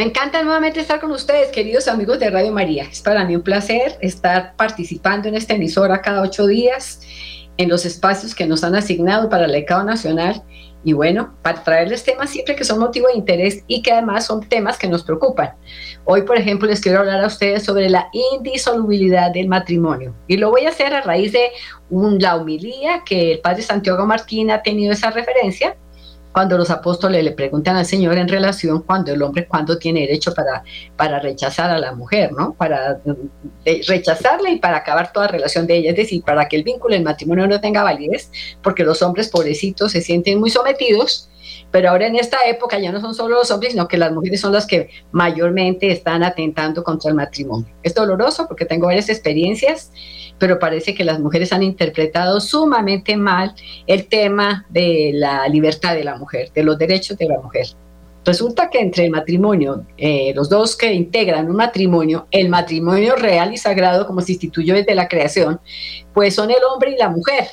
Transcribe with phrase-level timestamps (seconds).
[0.00, 2.84] Me encanta nuevamente estar con ustedes, queridos amigos de Radio María.
[2.84, 7.02] Es para mí un placer estar participando en esta emisora cada ocho días
[7.58, 10.42] en los espacios que nos han asignado para el Ecado Nacional
[10.84, 14.40] y bueno, para traerles temas siempre que son motivo de interés y que además son
[14.40, 15.50] temas que nos preocupan.
[16.06, 20.48] Hoy, por ejemplo, les quiero hablar a ustedes sobre la indisolubilidad del matrimonio y lo
[20.48, 21.50] voy a hacer a raíz de
[21.90, 25.76] un, la humilía que el padre Santiago Martín ha tenido esa referencia
[26.32, 30.32] cuando los apóstoles le preguntan al Señor en relación cuando el hombre cuando tiene derecho
[30.34, 30.62] para,
[30.96, 32.54] para rechazar a la mujer, ¿no?
[32.54, 33.00] Para
[33.64, 36.94] eh, rechazarla y para acabar toda relación de ella, es decir, para que el vínculo
[36.94, 38.30] del matrimonio no tenga validez,
[38.62, 41.29] porque los hombres pobrecitos se sienten muy sometidos
[41.70, 44.40] pero ahora en esta época ya no son solo los hombres, sino que las mujeres
[44.40, 47.68] son las que mayormente están atentando contra el matrimonio.
[47.82, 49.92] Es doloroso porque tengo varias experiencias,
[50.38, 53.54] pero parece que las mujeres han interpretado sumamente mal
[53.86, 57.66] el tema de la libertad de la mujer, de los derechos de la mujer.
[58.24, 63.54] Resulta que entre el matrimonio, eh, los dos que integran un matrimonio, el matrimonio real
[63.54, 65.60] y sagrado como se instituyó desde la creación,
[66.12, 67.48] pues son el hombre y la mujer,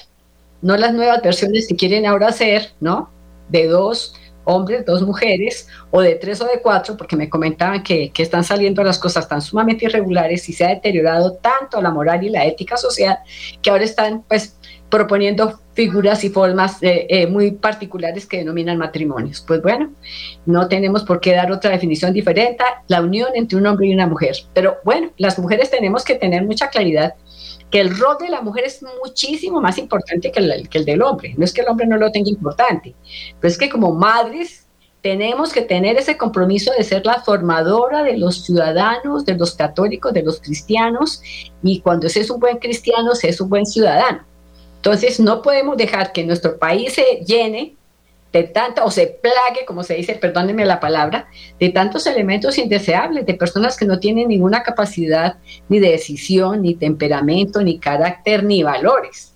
[0.62, 3.10] no las nuevas versiones que quieren ahora hacer, ¿no?
[3.50, 4.14] De dos
[4.48, 8.82] hombres, dos mujeres, o de tres o de cuatro, porque me comentaban que, están saliendo
[8.82, 12.78] las cosas tan sumamente irregulares y se ha deteriorado tanto la moral y la ética
[12.78, 13.18] social
[13.62, 14.58] que ahora están pues
[14.90, 19.42] proponiendo figuras y formas eh, eh, muy particulares que denominan matrimonios.
[19.46, 19.92] Pues bueno,
[20.46, 24.08] no tenemos por qué dar otra definición diferente, la unión entre un hombre y una
[24.08, 24.38] mujer.
[24.54, 27.16] Pero bueno, las mujeres tenemos que tener mucha claridad
[27.72, 31.02] que el rol de la mujer es muchísimo más importante que el, que el del
[31.02, 31.34] hombre.
[31.38, 32.96] No es que el hombre no lo tenga importante,
[33.40, 34.68] pero es que como madres
[35.02, 40.14] tenemos que tener ese compromiso de ser la formadora de los ciudadanos, de los católicos,
[40.14, 41.22] de los cristianos,
[41.64, 44.24] y cuando se es un buen cristiano, se es un buen ciudadano.
[44.78, 47.76] Entonces, no podemos dejar que nuestro país se llene
[48.34, 51.28] de tanta, o se plague, como se dice, perdónenme la palabra,
[51.60, 55.38] de tantos elementos indeseables, de personas que no tienen ninguna capacidad
[55.70, 59.34] ni de decisión, ni temperamento, ni carácter, ni valores.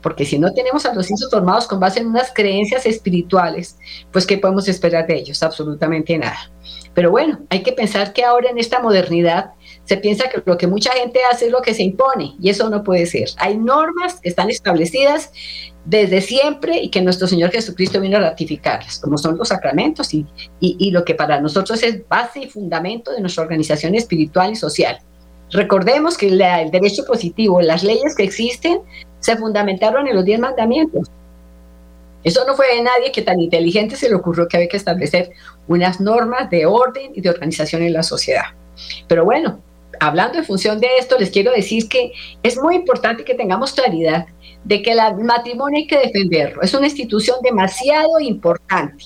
[0.00, 3.76] Porque si no tenemos a los hijos formados con base en unas creencias espirituales,
[4.10, 5.42] pues ¿qué podemos esperar de ellos?
[5.42, 6.50] Absolutamente nada.
[6.94, 9.52] Pero bueno, hay que pensar que ahora en esta modernidad
[9.90, 12.70] se piensa que lo que mucha gente hace es lo que se impone y eso
[12.70, 13.28] no puede ser.
[13.38, 15.32] Hay normas que están establecidas
[15.84, 20.24] desde siempre y que nuestro Señor Jesucristo vino a ratificarlas, como son los sacramentos y,
[20.60, 25.00] y, lo que para nosotros es base y fundamento de nuestra organización espiritual y social.
[25.50, 26.38] Recordemos que el
[26.70, 28.82] derecho positivo, las leyes que existen,
[29.18, 31.10] se fundamentaron en los diez mandamientos.
[32.22, 35.30] Eso no fue de nadie que tan inteligente se le ocurrió que había que establecer
[35.66, 38.54] unas normas de orden y de organización en la sociedad.
[39.08, 39.58] Pero bueno,
[40.00, 42.12] hablando en función de esto, les quiero decir que
[42.42, 44.26] es muy importante que tengamos claridad
[44.64, 46.62] de que el matrimonio hay que defenderlo.
[46.62, 49.04] Es una institución demasiado importante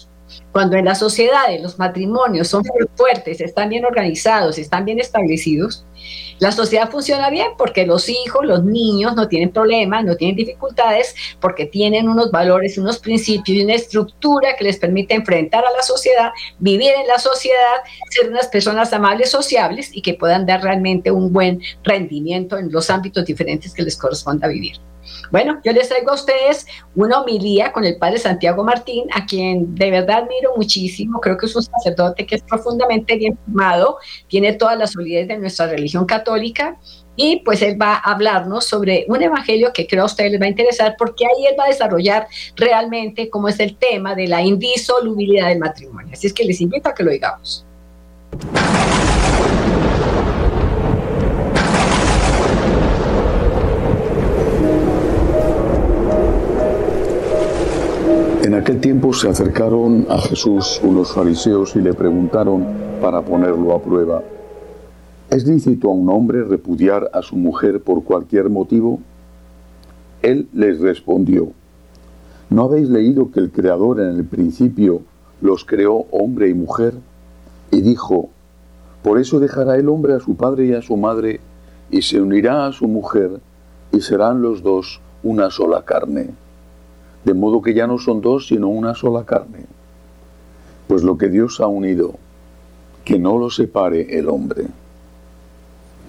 [0.54, 2.62] cuando en las sociedades los matrimonios son
[2.94, 5.84] fuertes, están bien organizados, están bien establecidos,
[6.38, 11.16] la sociedad funciona bien porque los hijos, los niños no tienen problemas, no tienen dificultades,
[11.40, 15.82] porque tienen unos valores, unos principios y una estructura que les permite enfrentar a la
[15.82, 21.10] sociedad, vivir en la sociedad, ser unas personas amables, sociables y que puedan dar realmente
[21.10, 24.76] un buen rendimiento en los ámbitos diferentes que les corresponda vivir.
[25.34, 26.64] Bueno, yo les traigo a ustedes
[26.94, 31.20] una homilía con el padre Santiago Martín, a quien de verdad admiro muchísimo.
[31.20, 35.36] Creo que es un sacerdote que es profundamente bien formado, tiene toda la solidez de
[35.36, 36.78] nuestra religión católica
[37.16, 40.44] y pues él va a hablarnos sobre un evangelio que creo a ustedes les va
[40.44, 44.40] a interesar porque ahí él va a desarrollar realmente cómo es el tema de la
[44.40, 46.12] indisolubilidad del matrimonio.
[46.12, 47.66] Así es que les invito a que lo digamos.
[58.44, 62.66] En aquel tiempo se acercaron a Jesús unos fariseos y le preguntaron
[63.00, 64.22] para ponerlo a prueba,
[65.30, 69.00] ¿es lícito a un hombre repudiar a su mujer por cualquier motivo?
[70.20, 71.52] Él les respondió,
[72.50, 75.00] ¿no habéis leído que el Creador en el principio
[75.40, 76.92] los creó hombre y mujer?
[77.70, 78.28] Y dijo,
[79.02, 81.40] por eso dejará el hombre a su padre y a su madre
[81.90, 83.40] y se unirá a su mujer
[83.90, 86.43] y serán los dos una sola carne
[87.24, 89.66] de modo que ya no son dos, sino una sola carne.
[90.88, 92.14] Pues lo que Dios ha unido,
[93.04, 94.66] que no lo separe el hombre.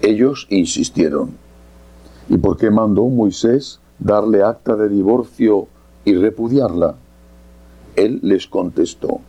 [0.02, 1.30] Ellos insistieron.
[2.28, 5.68] ¿Y por qué mandó Moisés darle acta de divorcio
[6.04, 6.96] y repudiarla?
[7.94, 9.20] Él les contestó,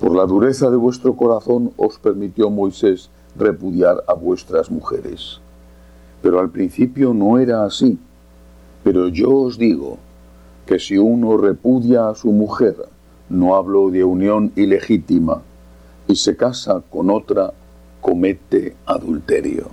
[0.00, 5.40] por la dureza de vuestro corazón os permitió Moisés repudiar a vuestras mujeres.
[6.22, 7.98] Pero al principio no era así.
[8.82, 9.98] Pero yo os digo,
[10.70, 12.76] que si uno repudia a su mujer,
[13.28, 15.42] no hablo de unión ilegítima,
[16.06, 17.52] y se casa con otra,
[18.00, 19.66] comete adulterio.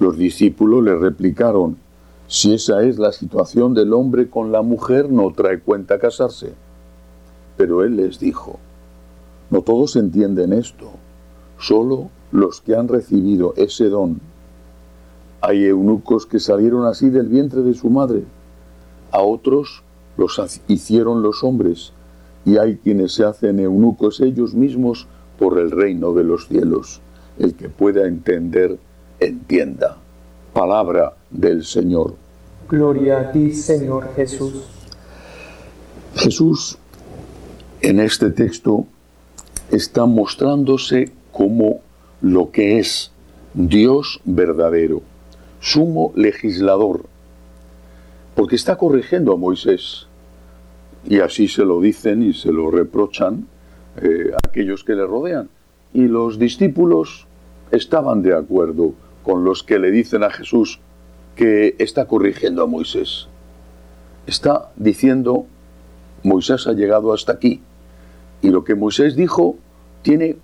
[0.00, 1.76] Los discípulos le replicaron,
[2.26, 6.54] si esa es la situación del hombre con la mujer, no trae cuenta casarse.
[7.56, 8.58] Pero él les dijo,
[9.50, 10.90] no todos entienden esto,
[11.60, 14.20] solo los que han recibido ese don.
[15.40, 18.24] Hay eunucos que salieron así del vientre de su madre,
[19.12, 19.82] a otros
[20.16, 21.92] los hicieron los hombres,
[22.44, 25.06] y hay quienes se hacen eunucos ellos mismos
[25.38, 27.00] por el reino de los cielos.
[27.38, 28.78] El que pueda entender,
[29.20, 29.96] entienda.
[30.52, 32.14] Palabra del Señor.
[32.68, 34.64] Gloria a ti, Señor Jesús.
[36.14, 36.78] Jesús
[37.80, 38.86] en este texto
[39.70, 41.80] está mostrándose como
[42.20, 43.10] lo que es
[43.54, 45.02] Dios verdadero,
[45.60, 47.06] sumo legislador,
[48.34, 50.06] porque está corrigiendo a Moisés.
[51.04, 53.46] Y así se lo dicen y se lo reprochan
[54.00, 55.48] eh, aquellos que le rodean.
[55.92, 57.26] Y los discípulos
[57.70, 60.80] estaban de acuerdo con los que le dicen a Jesús
[61.36, 63.28] que está corrigiendo a Moisés.
[64.26, 65.46] Está diciendo,
[66.22, 67.60] Moisés ha llegado hasta aquí.
[68.42, 69.56] Y lo que Moisés dijo
[70.02, 70.36] tiene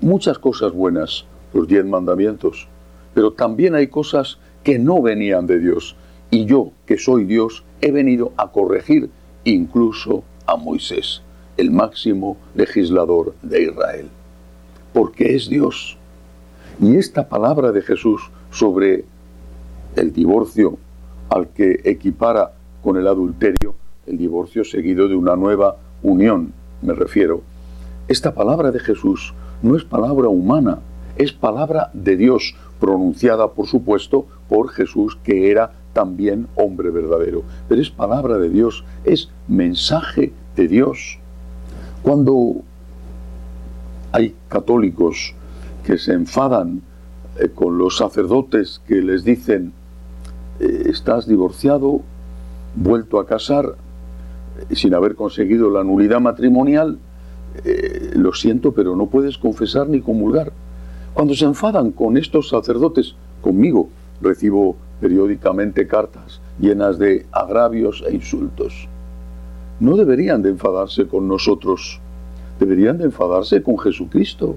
[0.00, 2.68] muchas cosas buenas, los diez mandamientos,
[3.14, 5.96] pero también hay cosas que no venían de Dios.
[6.34, 9.08] Y yo, que soy Dios, he venido a corregir
[9.44, 11.22] incluso a Moisés,
[11.56, 14.08] el máximo legislador de Israel.
[14.92, 15.96] Porque es Dios.
[16.80, 19.04] Y esta palabra de Jesús sobre
[19.94, 20.76] el divorcio
[21.28, 26.52] al que equipara con el adulterio, el divorcio seguido de una nueva unión,
[26.82, 27.42] me refiero.
[28.08, 30.80] Esta palabra de Jesús no es palabra humana,
[31.16, 37.42] es palabra de Dios, pronunciada por supuesto por Jesús, que era también hombre verdadero.
[37.68, 41.18] Pero es palabra de Dios, es mensaje de Dios.
[42.02, 42.56] Cuando
[44.12, 45.34] hay católicos
[45.84, 46.82] que se enfadan
[47.38, 49.72] eh, con los sacerdotes que les dicen,
[50.60, 52.02] eh, estás divorciado,
[52.74, 53.76] vuelto a casar,
[54.70, 56.98] eh, sin haber conseguido la nulidad matrimonial,
[58.16, 60.52] lo siento, pero no puedes confesar ni comulgar.
[61.14, 68.88] Cuando se enfadan con estos sacerdotes, conmigo, recibo periódicamente cartas llenas de agravios e insultos.
[69.80, 72.00] No deberían de enfadarse con nosotros,
[72.60, 74.56] deberían de enfadarse con Jesucristo,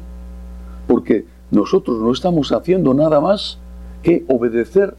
[0.88, 3.58] porque nosotros no estamos haciendo nada más
[4.04, 4.96] que obedecer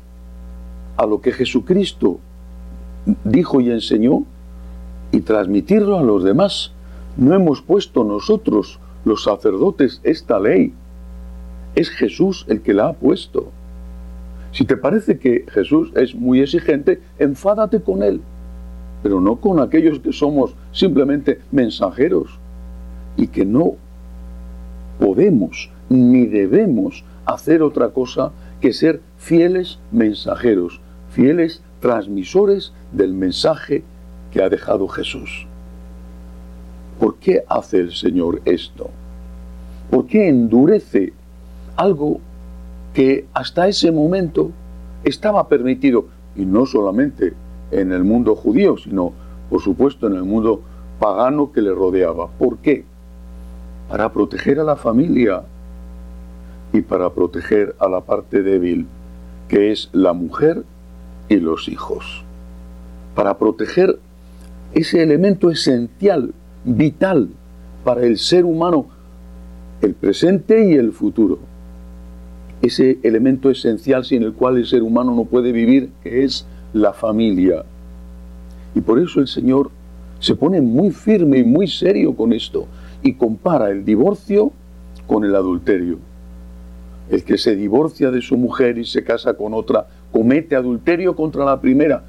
[0.97, 2.19] a lo que Jesucristo
[3.25, 4.25] dijo y enseñó
[5.13, 6.73] y transmitirlo a los demás.
[7.17, 10.75] No hemos puesto nosotros, los sacerdotes, esta ley.
[11.75, 13.51] Es Jesús el que la ha puesto.
[14.53, 18.21] Si te parece que Jesús es muy exigente, enfádate con él,
[19.03, 22.39] pero no con aquellos que somos simplemente mensajeros
[23.17, 23.75] y que no
[24.99, 30.81] podemos ni debemos hacer otra cosa que ser fieles mensajeros
[31.11, 33.83] fieles transmisores del mensaje
[34.31, 35.47] que ha dejado Jesús.
[36.99, 38.91] ¿Por qué hace el Señor esto?
[39.91, 41.13] ¿Por qué endurece
[41.77, 42.21] algo
[42.99, 44.51] que hasta ese momento
[45.05, 46.07] estaba permitido?
[46.35, 47.33] Y no solamente
[47.71, 49.13] en el mundo judío, sino
[49.49, 50.63] por supuesto en el mundo
[50.99, 52.27] pagano que le rodeaba.
[52.27, 52.85] ¿Por qué?
[53.89, 55.45] Para proteger a la familia
[56.73, 58.89] y para proteger a la parte débil,
[59.47, 60.65] que es la mujer
[61.29, 62.25] y los hijos,
[63.15, 64.01] para proteger
[64.75, 67.29] ese elemento esencial, vital
[67.85, 68.87] para el ser humano,
[69.83, 71.39] el presente y el futuro.
[72.61, 76.93] Ese elemento esencial sin el cual el ser humano no puede vivir, que es la
[76.93, 77.65] familia.
[78.75, 79.71] Y por eso el Señor
[80.19, 82.67] se pone muy firme y muy serio con esto
[83.03, 84.53] y compara el divorcio
[85.07, 85.99] con el adulterio.
[87.11, 91.45] El que se divorcia de su mujer y se casa con otra comete adulterio contra
[91.45, 92.03] la primera.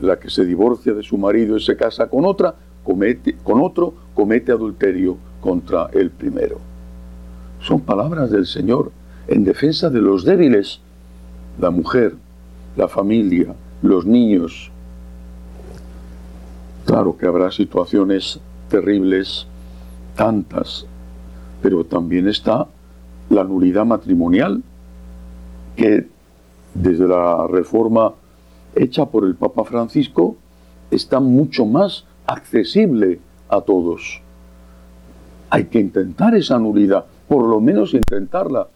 [0.00, 2.54] La que se divorcia de su marido y se casa con otra,
[2.84, 6.58] comete, con otro, comete adulterio contra el primero.
[7.60, 8.92] Son palabras del Señor
[9.28, 10.80] en defensa de los débiles,
[11.60, 12.14] la mujer,
[12.76, 14.70] la familia, los niños.
[16.86, 19.46] Claro que habrá situaciones terribles,
[20.16, 20.86] tantas,
[21.62, 22.66] pero también está
[23.28, 24.62] la nulidad matrimonial,
[25.76, 26.08] que
[26.74, 28.14] desde la reforma
[28.74, 30.36] hecha por el Papa Francisco
[30.90, 34.22] está mucho más accesible a todos.
[35.50, 38.68] Hay que intentar esa nulidad, por lo menos intentarla.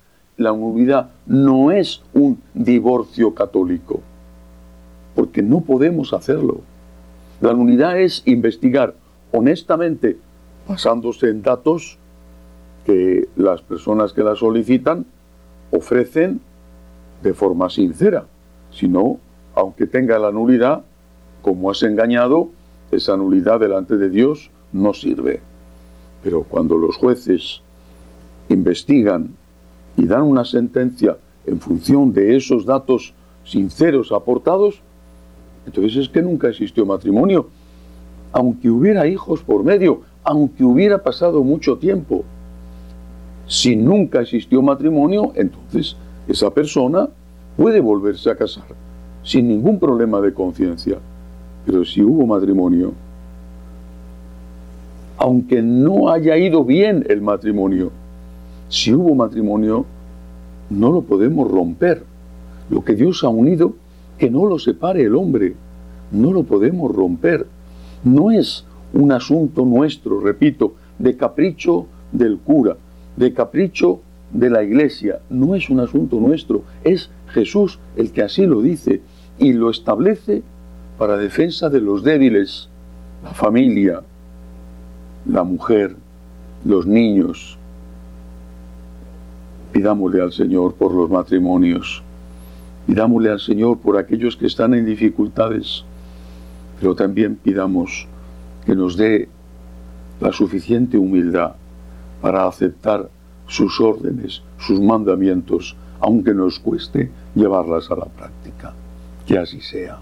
[0.42, 4.00] La nulidad no es un divorcio católico,
[5.14, 6.62] porque no podemos hacerlo.
[7.40, 8.94] La nulidad es investigar
[9.30, 10.18] honestamente,
[10.68, 11.96] basándose en datos
[12.84, 15.06] que las personas que la solicitan
[15.70, 16.40] ofrecen
[17.22, 18.26] de forma sincera.
[18.72, 19.18] Si no,
[19.54, 20.82] aunque tenga la nulidad,
[21.40, 22.48] como has engañado,
[22.90, 25.40] esa nulidad delante de Dios no sirve.
[26.24, 27.62] Pero cuando los jueces
[28.48, 29.36] investigan
[29.96, 33.12] y dan una sentencia en función de esos datos
[33.44, 34.80] sinceros aportados,
[35.66, 37.48] entonces es que nunca existió matrimonio.
[38.32, 42.24] Aunque hubiera hijos por medio, aunque hubiera pasado mucho tiempo,
[43.46, 45.96] si nunca existió matrimonio, entonces
[46.26, 47.08] esa persona
[47.56, 48.64] puede volverse a casar
[49.22, 50.98] sin ningún problema de conciencia.
[51.66, 52.92] Pero si hubo matrimonio,
[55.16, 57.92] aunque no haya ido bien el matrimonio,
[58.72, 59.84] si hubo matrimonio,
[60.70, 62.04] no lo podemos romper.
[62.70, 63.74] Lo que Dios ha unido,
[64.16, 65.54] que no lo separe el hombre,
[66.10, 67.46] no lo podemos romper.
[68.02, 68.64] No es
[68.94, 72.78] un asunto nuestro, repito, de capricho del cura,
[73.14, 74.00] de capricho
[74.32, 79.02] de la iglesia, no es un asunto nuestro, es Jesús el que así lo dice
[79.38, 80.42] y lo establece
[80.96, 82.70] para defensa de los débiles,
[83.22, 84.00] la familia,
[85.26, 85.94] la mujer,
[86.64, 87.58] los niños.
[89.72, 92.02] Pidámosle al Señor por los matrimonios,
[92.86, 95.84] pidámosle al Señor por aquellos que están en dificultades,
[96.78, 98.06] pero también pidamos
[98.66, 99.28] que nos dé
[100.20, 101.54] la suficiente humildad
[102.20, 103.08] para aceptar
[103.46, 108.74] sus órdenes, sus mandamientos, aunque nos cueste llevarlas a la práctica.
[109.26, 109.98] Que así sea.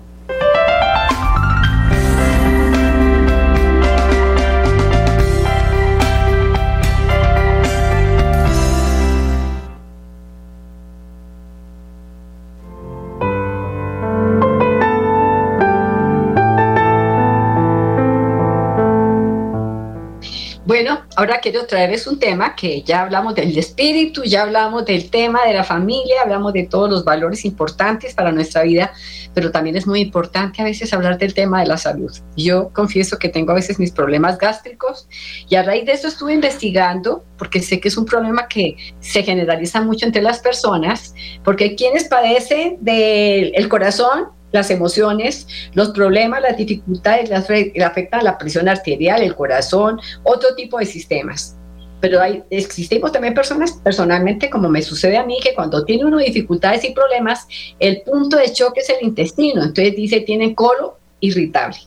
[21.21, 25.53] Ahora quiero traerles un tema que ya hablamos del espíritu, ya hablamos del tema de
[25.53, 28.91] la familia, hablamos de todos los valores importantes para nuestra vida,
[29.35, 32.11] pero también es muy importante a veces hablar del tema de la salud.
[32.39, 35.07] Yo confieso que tengo a veces mis problemas gástricos
[35.47, 39.23] y a raíz de eso estuve investigando, porque sé que es un problema que se
[39.23, 46.57] generaliza mucho entre las personas, porque quienes padecen del corazón las emociones, los problemas, las
[46.57, 51.57] dificultades le afectan a la presión arterial, el corazón, otro tipo de sistemas.
[52.01, 56.19] Pero hay, existimos también personas, personalmente, como me sucede a mí, que cuando tiene uno
[56.19, 57.47] dificultades y problemas,
[57.79, 59.63] el punto de choque es el intestino.
[59.63, 61.79] Entonces dice, tiene colon irritable.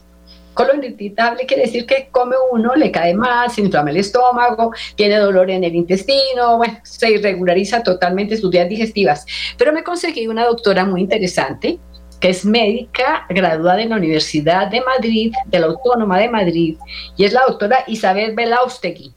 [0.54, 5.16] Colon irritable quiere decir que come uno, le cae más, se inflama el estómago, tiene
[5.16, 9.26] dolor en el intestino, bueno, se irregulariza totalmente sus vías digestivas.
[9.58, 11.80] Pero me conseguí una doctora muy interesante,
[12.24, 16.78] que es médica graduada en la Universidad de Madrid, de la Autónoma de Madrid,
[17.18, 19.12] y es la doctora Isabel Belaustegui,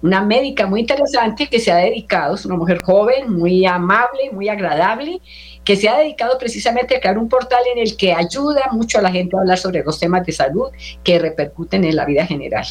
[0.00, 4.48] una médica muy interesante que se ha dedicado, es una mujer joven, muy amable, muy
[4.48, 5.20] agradable,
[5.64, 9.02] que se ha dedicado precisamente a crear un portal en el que ayuda mucho a
[9.02, 10.70] la gente a hablar sobre los temas de salud
[11.02, 12.64] que repercuten en la vida general.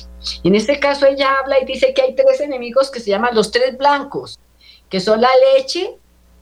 [0.45, 3.51] En este caso ella habla y dice que hay tres enemigos que se llaman los
[3.51, 4.39] tres blancos,
[4.87, 5.97] que son la leche,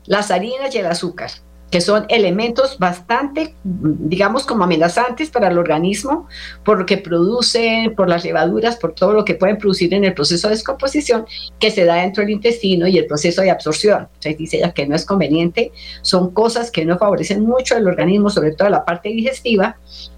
[0.05, 1.31] las harinas y el azúcar
[1.73, 6.27] que son elementos bastante, digamos, como amenazantes para el organismo,
[6.63, 10.13] por lo que producen, por las levaduras, por todo lo que pueden producir en el
[10.13, 11.25] proceso de descomposición
[11.57, 14.01] que se da dentro del intestino y el proceso de absorción.
[14.01, 15.71] Entonces dice ella que no es conveniente,
[16.03, 19.77] son cosas que no favorecen mucho el organismo, sobre todo la parte digestiva,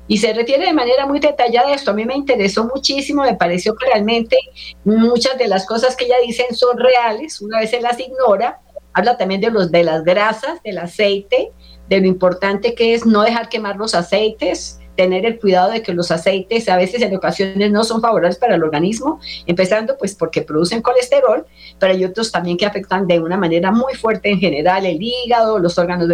[0.10, 1.92] y se refiere de manera muy detallada a esto.
[1.92, 4.36] A mí me interesó muchísimo, me pareció que realmente
[4.84, 8.60] muchas de las cosas que ella dice son reales, una vez se las ignora,
[8.96, 11.52] Habla también de, los, de las grasas, del aceite,
[11.90, 15.94] de lo importante que es no dejar quemar los aceites, tener el cuidado de que
[15.94, 20.42] los aceites a veces en ocasiones no son favorables para el organismo, empezando pues porque
[20.42, 21.46] producen colesterol,
[21.78, 25.60] pero hay otros también que afectan de una manera muy fuerte en general el hígado,
[25.60, 26.08] los órganos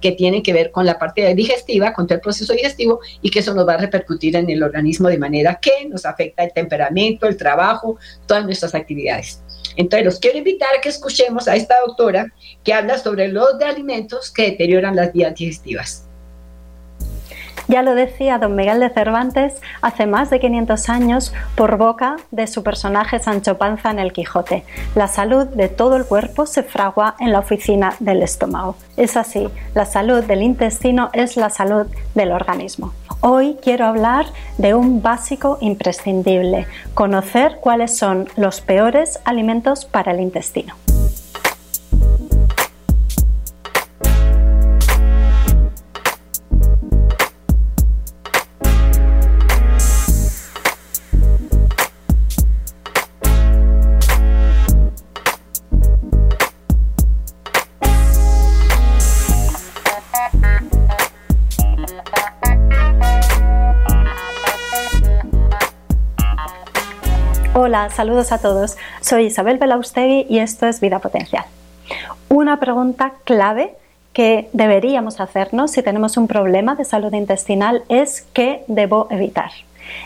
[0.00, 3.40] que tienen que ver con la parte digestiva, con todo el proceso digestivo y que
[3.40, 7.26] eso nos va a repercutir en el organismo de manera que nos afecta el temperamento,
[7.26, 9.42] el trabajo, todas nuestras actividades.
[9.76, 12.32] Entonces, los quiero invitar a que escuchemos a esta doctora
[12.64, 16.08] que habla sobre los de alimentos que deterioran las vías digestivas.
[17.68, 22.46] Ya lo decía don Miguel de Cervantes hace más de 500 años por boca de
[22.46, 24.64] su personaje Sancho Panza en El Quijote.
[24.94, 28.76] La salud de todo el cuerpo se fragua en la oficina del estómago.
[28.96, 32.92] Es así, la salud del intestino es la salud del organismo.
[33.20, 34.26] Hoy quiero hablar
[34.58, 40.74] de un básico imprescindible, conocer cuáles son los peores alimentos para el intestino.
[67.90, 68.76] Saludos a todos.
[69.00, 71.44] Soy Isabel Belaustegui y esto es Vida Potencial.
[72.28, 73.74] Una pregunta clave
[74.12, 79.50] que deberíamos hacernos si tenemos un problema de salud intestinal es ¿qué debo evitar?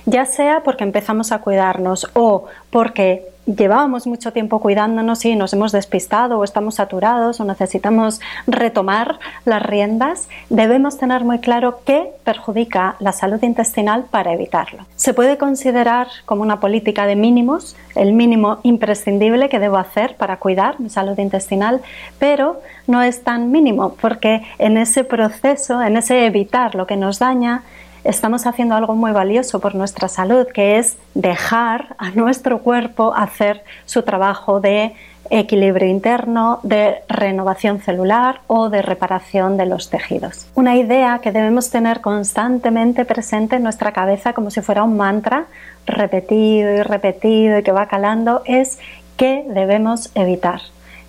[0.07, 5.73] Ya sea porque empezamos a cuidarnos o porque llevábamos mucho tiempo cuidándonos y nos hemos
[5.73, 12.97] despistado o estamos saturados o necesitamos retomar las riendas, debemos tener muy claro qué perjudica
[12.99, 14.85] la salud intestinal para evitarlo.
[14.97, 20.39] Se puede considerar como una política de mínimos, el mínimo imprescindible que debo hacer para
[20.39, 21.81] cuidar mi salud intestinal,
[22.19, 27.19] pero no es tan mínimo porque en ese proceso, en ese evitar lo que nos
[27.19, 27.63] daña,
[28.07, 33.63] estamos haciendo algo muy valioso por nuestra salud, que es dejar a nuestro cuerpo hacer
[33.85, 34.95] su trabajo de
[35.31, 40.47] equilibrio interno, de renovación celular o de reparación de los tejidos.
[40.55, 45.47] Una idea que debemos tener constantemente presente en nuestra cabeza como si fuera un mantra,
[45.87, 48.79] repetido y repetido y que va calando, es
[49.17, 50.61] que debemos evitar.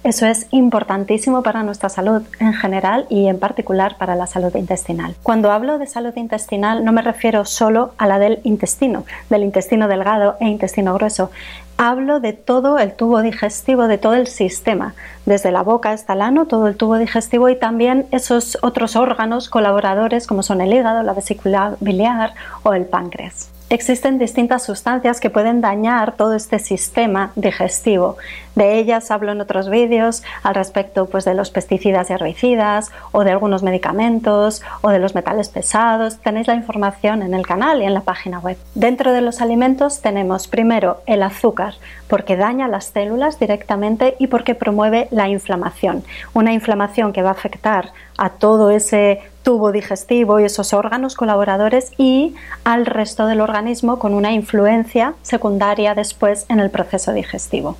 [0.07, 5.17] Eso es importantísimo para nuestra salud en general y en particular para la salud intestinal.
[5.21, 9.89] Cuando hablo de salud intestinal no me refiero solo a la del intestino, del intestino
[9.89, 11.29] delgado e intestino grueso.
[11.75, 14.95] Hablo de todo el tubo digestivo, de todo el sistema,
[15.25, 19.49] desde la boca hasta el ano, todo el tubo digestivo y también esos otros órganos
[19.49, 22.31] colaboradores como son el hígado, la vesícula biliar
[22.63, 28.17] o el páncreas existen distintas sustancias que pueden dañar todo este sistema digestivo.
[28.55, 33.23] De ellas hablo en otros vídeos al respecto pues, de los pesticidas y herbicidas o
[33.23, 36.17] de algunos medicamentos o de los metales pesados.
[36.17, 38.57] Tenéis la información en el canal y en la página web.
[38.73, 41.75] Dentro de los alimentos tenemos primero el azúcar
[42.07, 46.03] porque daña las células directamente y porque promueve la inflamación.
[46.33, 51.93] Una inflamación que va a afectar a todo ese tubo digestivo y esos órganos colaboradores
[51.97, 57.77] y al resto del organismo con una influencia secundaria después en el proceso digestivo.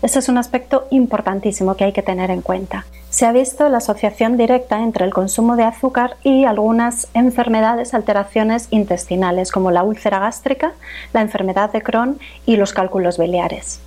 [0.00, 2.86] Ese es un aspecto importantísimo que hay que tener en cuenta.
[3.10, 8.68] Se ha visto la asociación directa entre el consumo de azúcar y algunas enfermedades, alteraciones
[8.70, 10.72] intestinales como la úlcera gástrica,
[11.12, 13.82] la enfermedad de Crohn y los cálculos biliares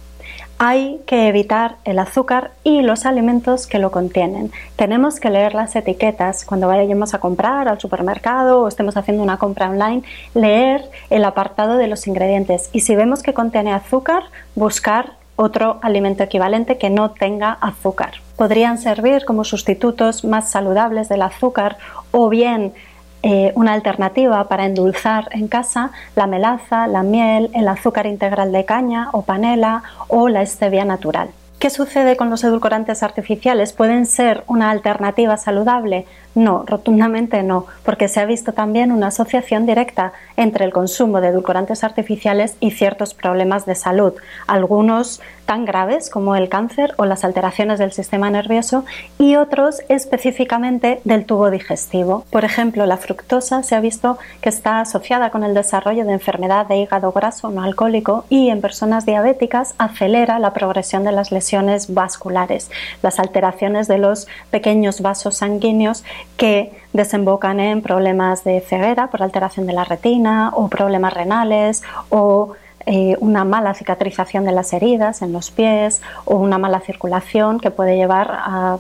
[0.58, 4.52] hay que evitar el azúcar y los alimentos que lo contienen.
[4.76, 9.38] Tenemos que leer las etiquetas cuando vayamos a comprar al supermercado o estemos haciendo una
[9.38, 14.24] compra online, leer el apartado de los ingredientes y si vemos que contiene azúcar,
[14.56, 18.22] buscar otro alimento equivalente que no tenga azúcar.
[18.38, 21.78] Podrían servir como sustitutos más saludables del azúcar
[22.12, 22.74] o bien
[23.24, 28.66] eh, una alternativa para endulzar en casa la melaza, la miel, el azúcar integral de
[28.66, 31.30] caña o panela o la stevia natural.
[31.58, 33.72] ¿Qué sucede con los edulcorantes artificiales?
[33.72, 36.06] ¿Pueden ser una alternativa saludable?
[36.36, 41.28] No, rotundamente no, porque se ha visto también una asociación directa entre el consumo de
[41.28, 44.14] edulcorantes artificiales y ciertos problemas de salud,
[44.48, 48.86] algunos tan graves como el cáncer o las alteraciones del sistema nervioso
[49.20, 52.26] y otros específicamente del tubo digestivo.
[52.32, 56.66] Por ejemplo, la fructosa se ha visto que está asociada con el desarrollo de enfermedad
[56.66, 61.94] de hígado graso no alcohólico y en personas diabéticas acelera la progresión de las lesiones
[61.94, 66.04] vasculares, las alteraciones de los pequeños vasos sanguíneos
[66.38, 72.54] que desembocan en problemas de ceguera por alteración de la retina o problemas renales o
[72.86, 77.72] eh, una mala cicatrización de las heridas en los pies o una mala circulación que
[77.72, 78.78] puede llevar a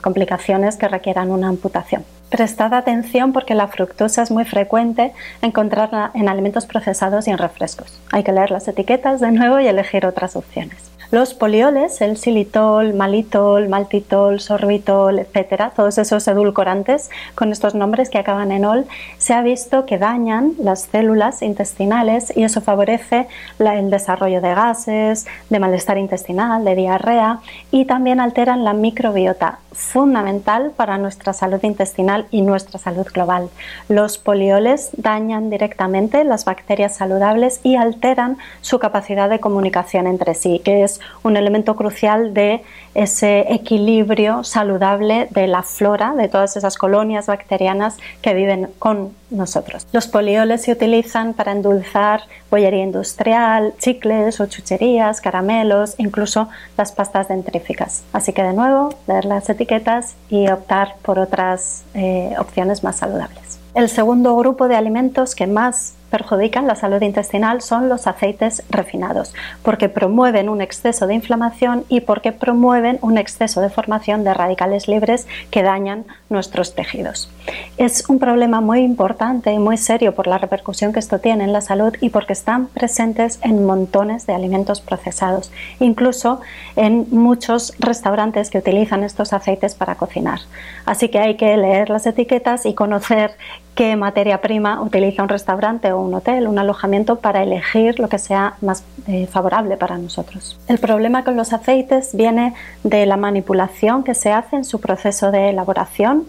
[0.00, 2.04] complicaciones que requieran una amputación.
[2.30, 8.00] Prestad atención porque la fructosa es muy frecuente encontrarla en alimentos procesados y en refrescos.
[8.10, 10.93] Hay que leer las etiquetas de nuevo y elegir otras opciones.
[11.14, 18.18] Los polioles, el xilitol, malitol, maltitol, sorbitol, etcétera, todos esos edulcorantes con estos nombres que
[18.18, 18.84] acaban en ol,
[19.16, 23.28] se ha visto que dañan las células intestinales y eso favorece
[23.60, 27.38] el desarrollo de gases, de malestar intestinal, de diarrea
[27.70, 33.50] y también alteran la microbiota, fundamental para nuestra salud intestinal y nuestra salud global.
[33.88, 40.60] Los polioles dañan directamente las bacterias saludables y alteran su capacidad de comunicación entre sí,
[40.64, 42.62] que es un elemento crucial de
[42.94, 49.86] ese equilibrio saludable de la flora, de todas esas colonias bacterianas que viven con nosotros.
[49.92, 57.28] Los polioles se utilizan para endulzar bollería industrial, chicles o chucherías, caramelos, incluso las pastas
[57.28, 58.04] dentríficas.
[58.12, 63.58] Así que de nuevo, leer las etiquetas y optar por otras eh, opciones más saludables.
[63.74, 69.34] El segundo grupo de alimentos que más perjudican la salud intestinal son los aceites refinados,
[69.64, 74.86] porque promueven un exceso de inflamación y porque promueven un exceso de formación de radicales
[74.86, 77.32] libres que dañan nuestros tejidos.
[77.76, 81.52] Es un problema muy importante y muy serio por la repercusión que esto tiene en
[81.52, 86.40] la salud y porque están presentes en montones de alimentos procesados, incluso
[86.76, 90.38] en muchos restaurantes que utilizan estos aceites para cocinar.
[90.86, 93.32] Así que hay que leer las etiquetas y conocer
[93.74, 98.18] qué materia prima utiliza un restaurante o un hotel, un alojamiento para elegir lo que
[98.18, 100.60] sea más eh, favorable para nosotros.
[100.68, 105.32] El problema con los aceites viene de la manipulación que se hace en su proceso
[105.32, 106.26] de elaboración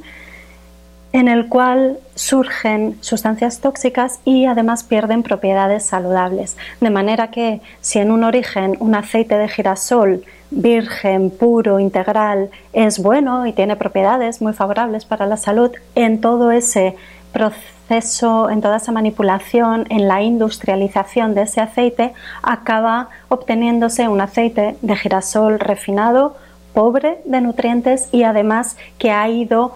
[1.13, 6.58] en el cual surgen sustancias tóxicas y además pierden propiedades saludables.
[6.82, 13.00] De manera que si en un origen un aceite de girasol virgen, puro, integral es
[13.00, 16.96] bueno y tiene propiedades muy favorables para la salud, en todo ese
[17.34, 24.78] proceso, en toda esa manipulación, en la industrialización de ese aceite, acaba obteniéndose un aceite
[24.82, 26.38] de girasol refinado,
[26.74, 29.76] pobre de nutrientes y además que ha ido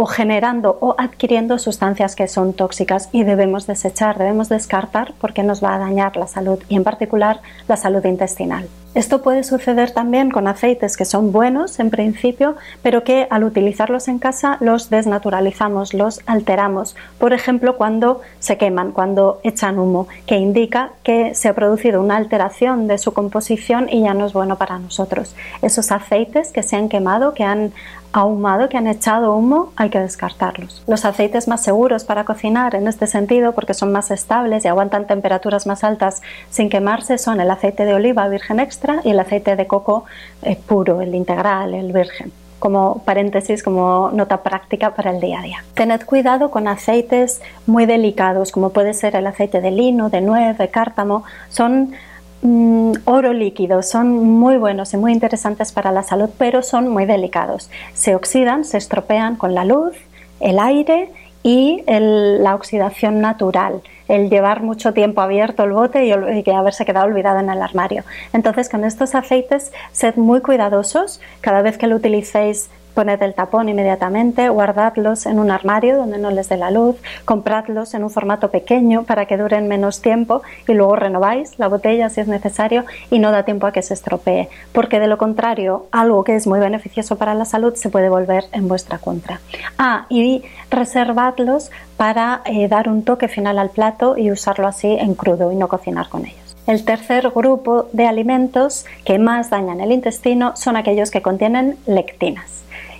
[0.00, 5.60] o generando o adquiriendo sustancias que son tóxicas y debemos desechar, debemos descartar porque nos
[5.62, 8.68] va a dañar la salud y en particular la salud intestinal.
[8.94, 14.08] Esto puede suceder también con aceites que son buenos en principio, pero que al utilizarlos
[14.08, 16.96] en casa los desnaturalizamos, los alteramos.
[17.18, 22.16] Por ejemplo, cuando se queman, cuando echan humo, que indica que se ha producido una
[22.16, 25.36] alteración de su composición y ya no es bueno para nosotros.
[25.60, 27.72] Esos aceites que se han quemado, que han
[28.18, 30.82] ahumado, que han echado humo, hay que descartarlos.
[30.86, 35.06] Los aceites más seguros para cocinar en este sentido, porque son más estables y aguantan
[35.06, 39.56] temperaturas más altas sin quemarse, son el aceite de oliva virgen extra y el aceite
[39.56, 40.04] de coco
[40.42, 45.42] eh, puro, el integral, el virgen como paréntesis, como nota práctica para el día a
[45.42, 45.64] día.
[45.74, 50.58] Tened cuidado con aceites muy delicados, como puede ser el aceite de lino, de nuez,
[50.58, 51.24] de cártamo.
[51.50, 51.92] Son
[52.40, 57.04] Mm, oro líquido son muy buenos y muy interesantes para la salud, pero son muy
[57.04, 57.68] delicados.
[57.94, 59.96] Se oxidan, se estropean con la luz,
[60.40, 61.10] el aire
[61.42, 67.06] y la oxidación natural, el llevar mucho tiempo abierto el bote y, y haberse quedado
[67.06, 68.04] olvidado en el armario.
[68.32, 71.20] Entonces, con estos aceites, sed muy cuidadosos.
[71.40, 76.32] Cada vez que lo utilicéis, Poned el tapón inmediatamente, guardadlos en un armario donde no
[76.32, 80.74] les dé la luz, compradlos en un formato pequeño para que duren menos tiempo y
[80.74, 84.48] luego renováis la botella si es necesario y no da tiempo a que se estropee,
[84.72, 88.46] porque de lo contrario, algo que es muy beneficioso para la salud se puede volver
[88.50, 89.38] en vuestra contra.
[89.78, 95.14] Ah, y reservadlos para eh, dar un toque final al plato y usarlo así en
[95.14, 96.56] crudo y no cocinar con ellos.
[96.66, 102.57] El tercer grupo de alimentos que más dañan el intestino son aquellos que contienen lectinas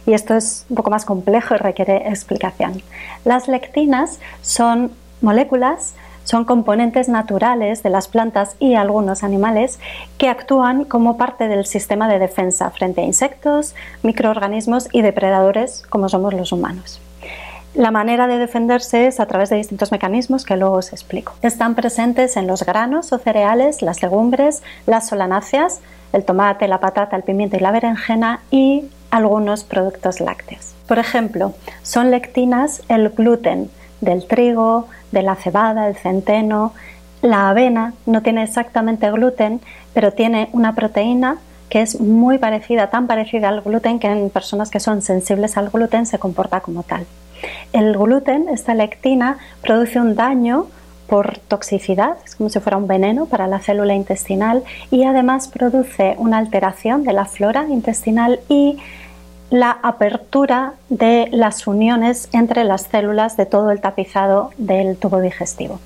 [0.09, 2.83] y esto es un poco más complejo y requiere explicación.
[3.27, 4.91] Las lectinas son
[5.21, 5.95] moléculas,
[6.25, 9.79] son componentes naturales de las plantas y algunos animales
[10.17, 16.09] que actúan como parte del sistema de defensa frente a insectos, microorganismos y depredadores como
[16.09, 17.03] somos los humanos.
[17.75, 21.35] La manera de defenderse es a través de distintos mecanismos que luego os explico.
[21.43, 25.81] Están presentes en los granos o cereales, las legumbres, las solanáceas,
[26.15, 30.75] el tomate, la patata, el pimiento y la berenjena y algunos productos lácteos.
[30.87, 36.73] Por ejemplo, son lectinas el gluten del trigo, de la cebada, el centeno,
[37.23, 39.61] la avena no tiene exactamente gluten,
[39.93, 44.71] pero tiene una proteína que es muy parecida, tan parecida al gluten que en personas
[44.71, 47.07] que son sensibles al gluten se comporta como tal.
[47.73, 50.67] El gluten, esta lectina, produce un daño
[51.09, 56.15] por toxicidad, es como si fuera un veneno para la célula intestinal y además produce
[56.19, 58.79] una alteración de la flora intestinal y
[59.51, 65.81] la apertura de las uniones entre las células de todo el tapizado del tubo digestivo.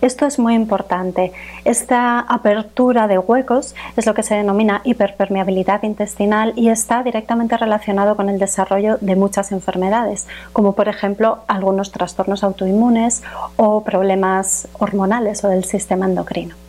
[0.00, 1.32] Esto es muy importante.
[1.64, 8.16] Esta apertura de huecos es lo que se denomina hiperpermeabilidad intestinal y está directamente relacionado
[8.16, 13.22] con el desarrollo de muchas enfermedades, como por ejemplo algunos trastornos autoinmunes
[13.56, 16.63] o problemas hormonales o del sistema endocrino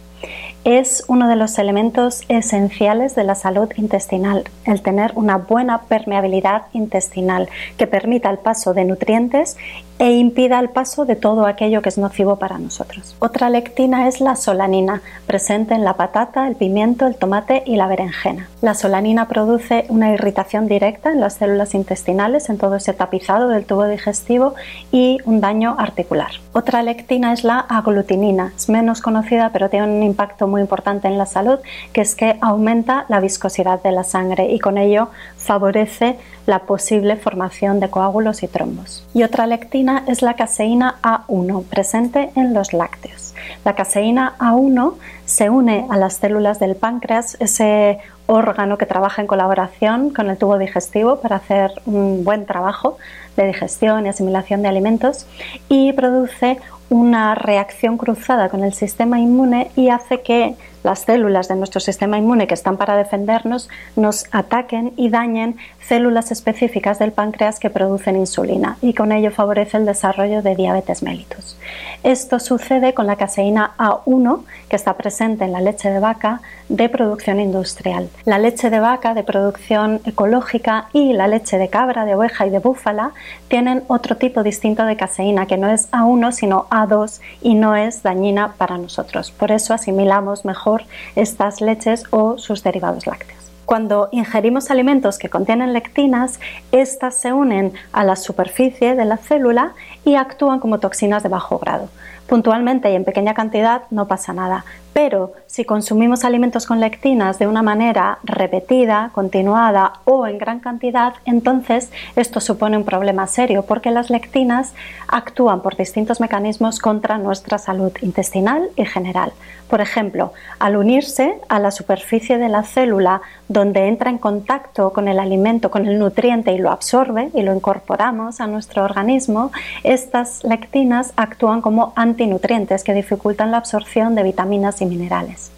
[0.64, 6.64] es uno de los elementos esenciales de la salud intestinal, el tener una buena permeabilidad
[6.74, 9.58] intestinal que permita el paso de nutrientes
[9.98, 13.16] e impida el paso de todo aquello que es nocivo para nosotros.
[13.20, 17.88] Otra lectina es la solanina, presente en la patata, el pimiento, el tomate y la
[17.88, 18.50] berenjena.
[18.62, 23.66] La solanina produce una irritación directa en las células intestinales, en todo ese tapizado del
[23.66, 24.56] tubo digestivo
[24.92, 26.32] y un daño articular.
[26.54, 31.18] Otra lectina es la aglutinina, es menos conocida pero tiene un impacto muy importante en
[31.18, 31.60] la salud,
[31.94, 37.16] que es que aumenta la viscosidad de la sangre y con ello favorece la posible
[37.16, 39.06] formación de coágulos y trombos.
[39.14, 43.36] Y otra lectina es la caseína A1, presente en los lácteos.
[43.64, 44.96] La caseína A1
[45.26, 50.38] se une a las células del páncreas, ese órgano que trabaja en colaboración con el
[50.38, 52.98] tubo digestivo para hacer un buen trabajo
[53.38, 55.28] de digestión y asimilación de alimentos
[55.70, 56.58] y produce
[56.90, 62.18] una reacción cruzada con el sistema inmune y hace que las células de nuestro sistema
[62.18, 68.16] inmune que están para defendernos nos ataquen y dañen células específicas del páncreas que producen
[68.16, 71.58] insulina y con ello favorece el desarrollo de diabetes mellitus.
[72.04, 76.90] Esto sucede con la caseína A1 que está presente en la leche de vaca de
[76.90, 78.10] producción industrial.
[78.26, 82.50] La leche de vaca de producción ecológica y la leche de cabra, de oveja y
[82.50, 83.12] de búfala
[83.48, 88.04] tienen otro tipo distinto de caseína que no es A1 sino A2 y no es
[88.04, 89.32] dañina para nosotros.
[89.32, 90.84] Por eso asimilamos mejor
[91.16, 93.45] estas leches o sus derivados lácteos.
[93.66, 96.40] Cuando ingerimos alimentos que contienen lectinas,
[96.72, 99.74] estas se unen a la superficie de la célula
[100.04, 101.90] y actúan como toxinas de bajo grado.
[102.28, 104.66] Puntualmente y en pequeña cantidad no pasa nada,
[104.96, 111.16] pero si consumimos alimentos con lectinas de una manera repetida, continuada o en gran cantidad,
[111.26, 114.74] entonces esto supone un problema serio porque las lectinas
[115.10, 119.34] actúan por distintos mecanismos contra nuestra salud intestinal y general.
[119.70, 125.08] Por ejemplo, al unirse a la superficie de la célula donde entra en contacto con
[125.08, 129.52] el alimento, con el nutriente y lo absorbe y lo incorporamos a nuestro organismo,
[129.84, 135.52] estas lectinas actúan como antinutrientes que dificultan la absorción de vitaminas minerales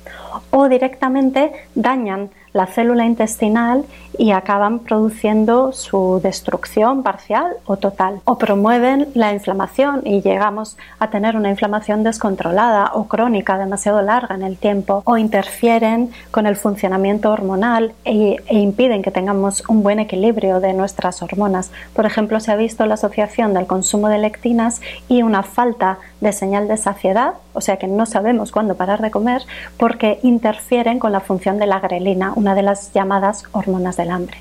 [0.49, 3.85] o directamente dañan la célula intestinal
[4.17, 8.19] y acaban produciendo su destrucción parcial o total.
[8.25, 14.35] O promueven la inflamación y llegamos a tener una inflamación descontrolada o crónica demasiado larga
[14.35, 15.03] en el tiempo.
[15.05, 20.73] O interfieren con el funcionamiento hormonal e, e impiden que tengamos un buen equilibrio de
[20.73, 21.71] nuestras hormonas.
[21.93, 26.31] Por ejemplo, se ha visto la asociación del consumo de lectinas y una falta de
[26.31, 29.43] señal de saciedad, o sea que no sabemos cuándo parar de comer,
[29.77, 34.37] porque interfieren con la función de la grelina, de las llamadas hormonas del hambre.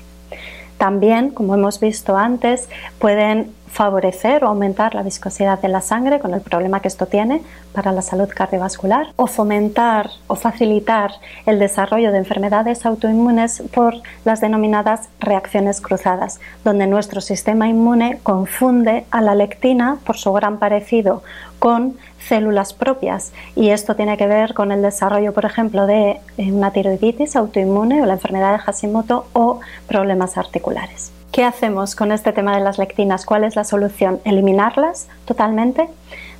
[0.77, 6.33] También, como hemos visto antes, pueden favorecer o aumentar la viscosidad de la sangre con
[6.33, 7.41] el problema que esto tiene
[7.73, 11.11] para la salud cardiovascular o fomentar o facilitar
[11.45, 19.05] el desarrollo de enfermedades autoinmunes por las denominadas reacciones cruzadas, donde nuestro sistema inmune confunde
[19.11, 21.23] a la lectina por su gran parecido
[21.59, 26.51] con células propias y esto tiene que ver con el desarrollo, por ejemplo, de eh,
[26.51, 31.11] una tiroiditis autoinmune o la enfermedad de Hashimoto o problemas articulares.
[31.31, 33.25] ¿Qué hacemos con este tema de las lectinas?
[33.25, 34.19] ¿Cuál es la solución?
[34.23, 35.87] ¿Eliminarlas totalmente?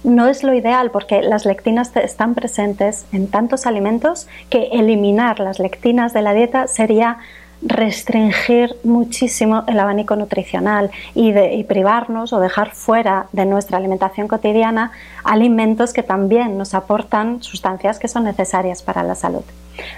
[0.04, 5.60] No es lo ideal porque las lectinas están presentes en tantos alimentos que eliminar las
[5.60, 7.18] lectinas de la dieta sería
[7.62, 14.92] restringir muchísimo el abanico nutricional y, privarnos o dejar fuera de nuestra alimentación cotidiana
[15.24, 19.44] alimentos que también nos aportan sustancias que son necesarias para la salud.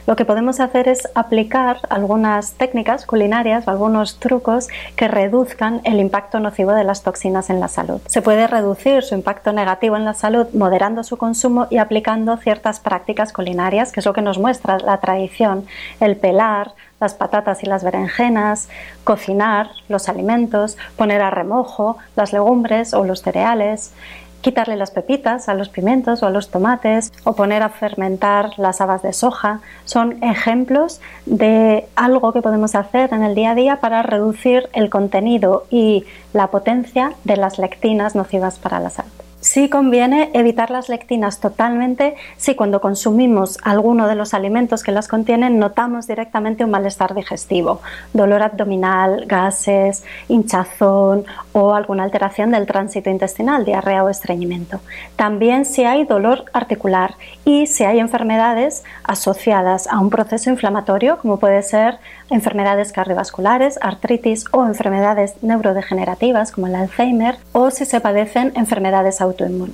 [0.07, 5.99] Lo que podemos hacer es aplicar algunas técnicas culinarias o algunos trucos que reduzcan el
[5.99, 8.01] impacto nocivo de las toxinas en la salud.
[8.07, 12.79] Se puede reducir su impacto negativo en la salud moderando su consumo y aplicando ciertas
[12.79, 15.65] prácticas culinarias, que es lo que nos muestra la tradición,
[15.99, 18.69] el pelar, las patatas y las berenjenas,
[19.03, 23.93] cocinar los alimentos, poner a remojo las legumbres o los cereales,
[24.41, 28.81] quitarle las pepitas a los pimientos o a los tomates o poner a fermentar las
[28.81, 29.61] habas de soja.
[29.85, 34.89] Son ejemplos de algo que podemos hacer en el día a día para reducir el
[34.89, 39.28] contenido y la potencia de las lectinas nocivas para la salud.
[39.41, 45.07] Sí conviene evitar las lectinas totalmente si cuando consumimos alguno de los alimentos que las
[45.07, 47.79] contienen notamos directamente un malestar digestivo,
[48.11, 54.81] dolor abdominal, gases, hinchazón o alguna alteración del tránsito intestinal, diarrea o estreñimiento.
[55.15, 61.39] También si hay dolor articular y si hay enfermedades asociadas a un proceso inflamatorio, como
[61.39, 61.97] puede ser
[62.29, 69.28] enfermedades cardiovasculares, artritis o enfermedades neurodegenerativas como el Alzheimer o si se padecen enfermedades autoinmunes.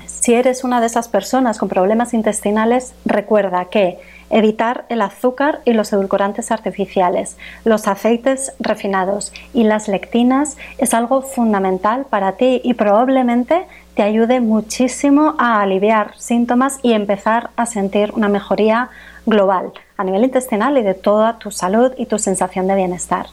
[0.06, 5.74] Si eres una de esas personas con problemas intestinales, recuerda que evitar el azúcar y
[5.74, 12.74] los edulcorantes artificiales, los aceites refinados y las lectinas es algo fundamental para ti y
[12.74, 13.66] probablemente
[13.96, 18.90] te ayude muchísimo a aliviar síntomas y empezar a sentir una mejoría
[19.26, 23.28] global a nivel intestinal y de toda tu salud y tu sensación de bienestar.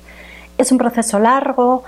[0.59, 1.83] Es un proceso largo,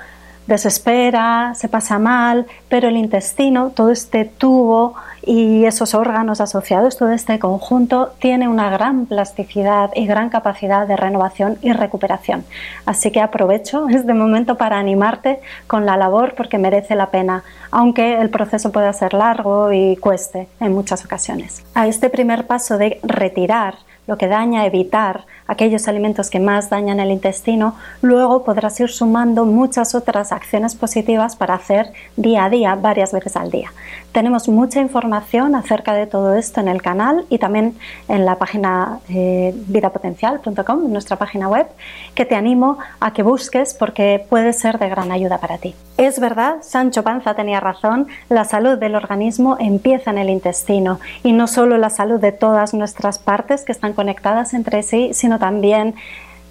[0.46, 4.94] desespera, se pasa mal, pero el intestino, todo este tubo
[5.26, 10.96] y esos órganos asociados, todo este conjunto, tiene una gran plasticidad y gran capacidad de
[10.96, 12.44] renovación y recuperación.
[12.84, 18.20] Así que aprovecho este momento para animarte con la labor porque merece la pena, aunque
[18.20, 21.64] el proceso pueda ser largo y cueste en muchas ocasiones.
[21.74, 27.00] A este primer paso de retirar lo que daña, evitar aquellos alimentos que más dañan
[27.00, 32.74] el intestino, luego podrás ir sumando muchas otras acciones positivas para hacer día a día,
[32.74, 33.72] varias veces al día.
[34.14, 39.00] Tenemos mucha información acerca de todo esto en el canal y también en la página
[39.08, 41.66] eh, vidapotencial.com, nuestra página web,
[42.14, 45.74] que te animo a que busques porque puede ser de gran ayuda para ti.
[45.96, 51.32] Es verdad, Sancho Panza tenía razón, la salud del organismo empieza en el intestino y
[51.32, 55.96] no solo la salud de todas nuestras partes que están conectadas entre sí, sino también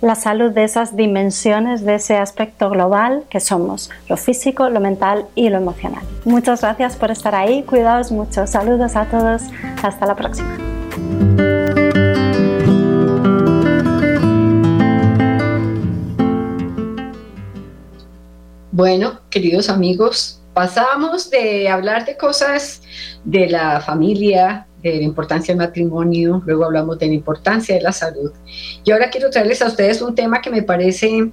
[0.04, 5.28] la salud de esas dimensiones, de ese aspecto global que somos, lo físico, lo mental
[5.34, 6.04] y lo emocional.
[6.26, 9.44] Muchas gracias por estar ahí, cuidaos mucho, saludos a todos,
[9.82, 10.58] hasta la próxima.
[18.74, 22.82] Bueno, queridos amigos, pasamos de hablar de cosas
[23.24, 27.92] de la familia, de la importancia del matrimonio, luego hablamos de la importancia de la
[27.92, 28.32] salud.
[28.84, 31.32] Y ahora quiero traerles a ustedes un tema que me parece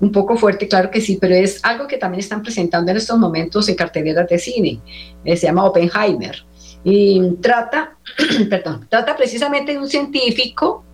[0.00, 3.18] un poco fuerte, claro que sí, pero es algo que también están presentando en estos
[3.18, 4.80] momentos en carteleras de cine.
[5.24, 6.36] Eh, se llama Oppenheimer.
[6.84, 7.96] Y trata,
[8.50, 10.84] perdón, trata precisamente de un científico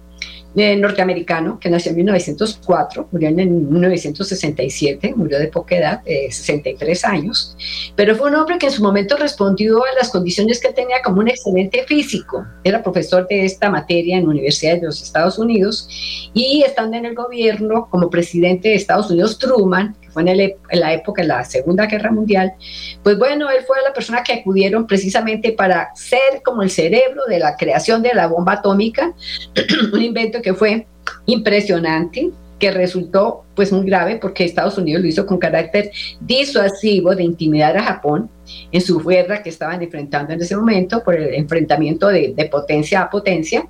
[0.56, 7.04] eh, norteamericano que nació en 1904, murió en 1967, murió de poca edad, de 63
[7.04, 7.56] años,
[7.94, 11.20] pero fue un hombre que en su momento respondió a las condiciones que tenía como
[11.20, 12.44] un excelente físico.
[12.64, 15.88] Era profesor de esta materia en universidades de los Estados Unidos
[16.34, 21.23] y estando en el gobierno como presidente de Estados Unidos, Truman, fue en, la época
[21.23, 22.53] de la Segunda Guerra Mundial,
[23.03, 27.38] pues bueno, él fue la persona que acudieron precisamente para ser como el cerebro de
[27.38, 29.12] la creación de la bomba atómica,
[29.92, 30.87] un invento que fue
[31.27, 37.25] impresionante, que resultó pues muy grave porque Estados Unidos lo hizo con carácter disuasivo de
[37.25, 38.31] intimidar a Japón
[38.70, 43.11] en su guerra que estaban enfrentando en ese momento por el enfrentamiento de, potencia a
[43.11, 43.66] potencia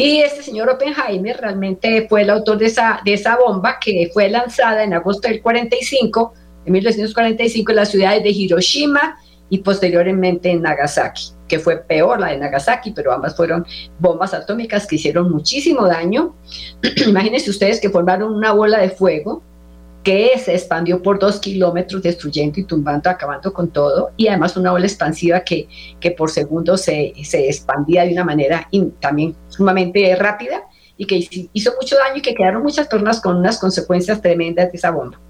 [0.00, 4.28] y este señor Oppenheimer realmente fue el autor de esa, de esa bomba que fue
[4.28, 6.34] lanzada en agosto del 45,
[6.66, 9.18] en 1945, en las ciudades de Hiroshima
[9.50, 13.66] y posteriormente en Nagasaki, que fue peor la de Nagasaki, pero ambas fueron
[13.98, 16.36] bombas atómicas que hicieron muchísimo daño.
[17.08, 19.42] Imagínense ustedes que formaron una bola de fuego
[20.08, 24.72] que se expandió por dos kilómetros, destruyendo y tumbando, acabando con todo, y además una
[24.72, 25.68] ola expansiva que,
[26.00, 28.66] que por segundo se, se expandía de una manera
[29.00, 30.62] también sumamente rápida
[30.96, 34.78] y que hizo mucho daño y que quedaron muchas personas con unas consecuencias tremendas de
[34.78, 35.20] esa bomba.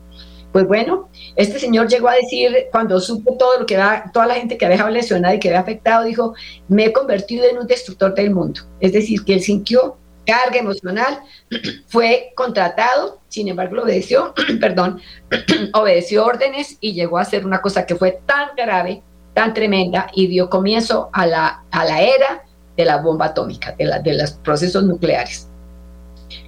[0.52, 4.34] Pues bueno, este señor llegó a decir, cuando supo todo lo que va, toda la
[4.34, 6.34] gente que había lesionada y que había afectado, dijo,
[6.68, 8.60] me he convertido en un destructor del mundo.
[8.78, 9.96] Es decir, que él sintió
[10.28, 11.20] carga emocional,
[11.86, 15.00] fue contratado, sin embargo obedeció, perdón,
[15.72, 20.26] obedeció órdenes y llegó a hacer una cosa que fue tan grave, tan tremenda y
[20.26, 22.44] dio comienzo a la, a la era
[22.76, 25.48] de la bomba atómica, de, la, de los procesos nucleares.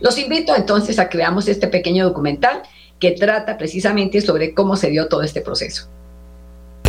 [0.01, 2.63] Los invito entonces a que veamos este pequeño documental
[2.99, 5.89] que trata precisamente sobre cómo se dio todo este proceso.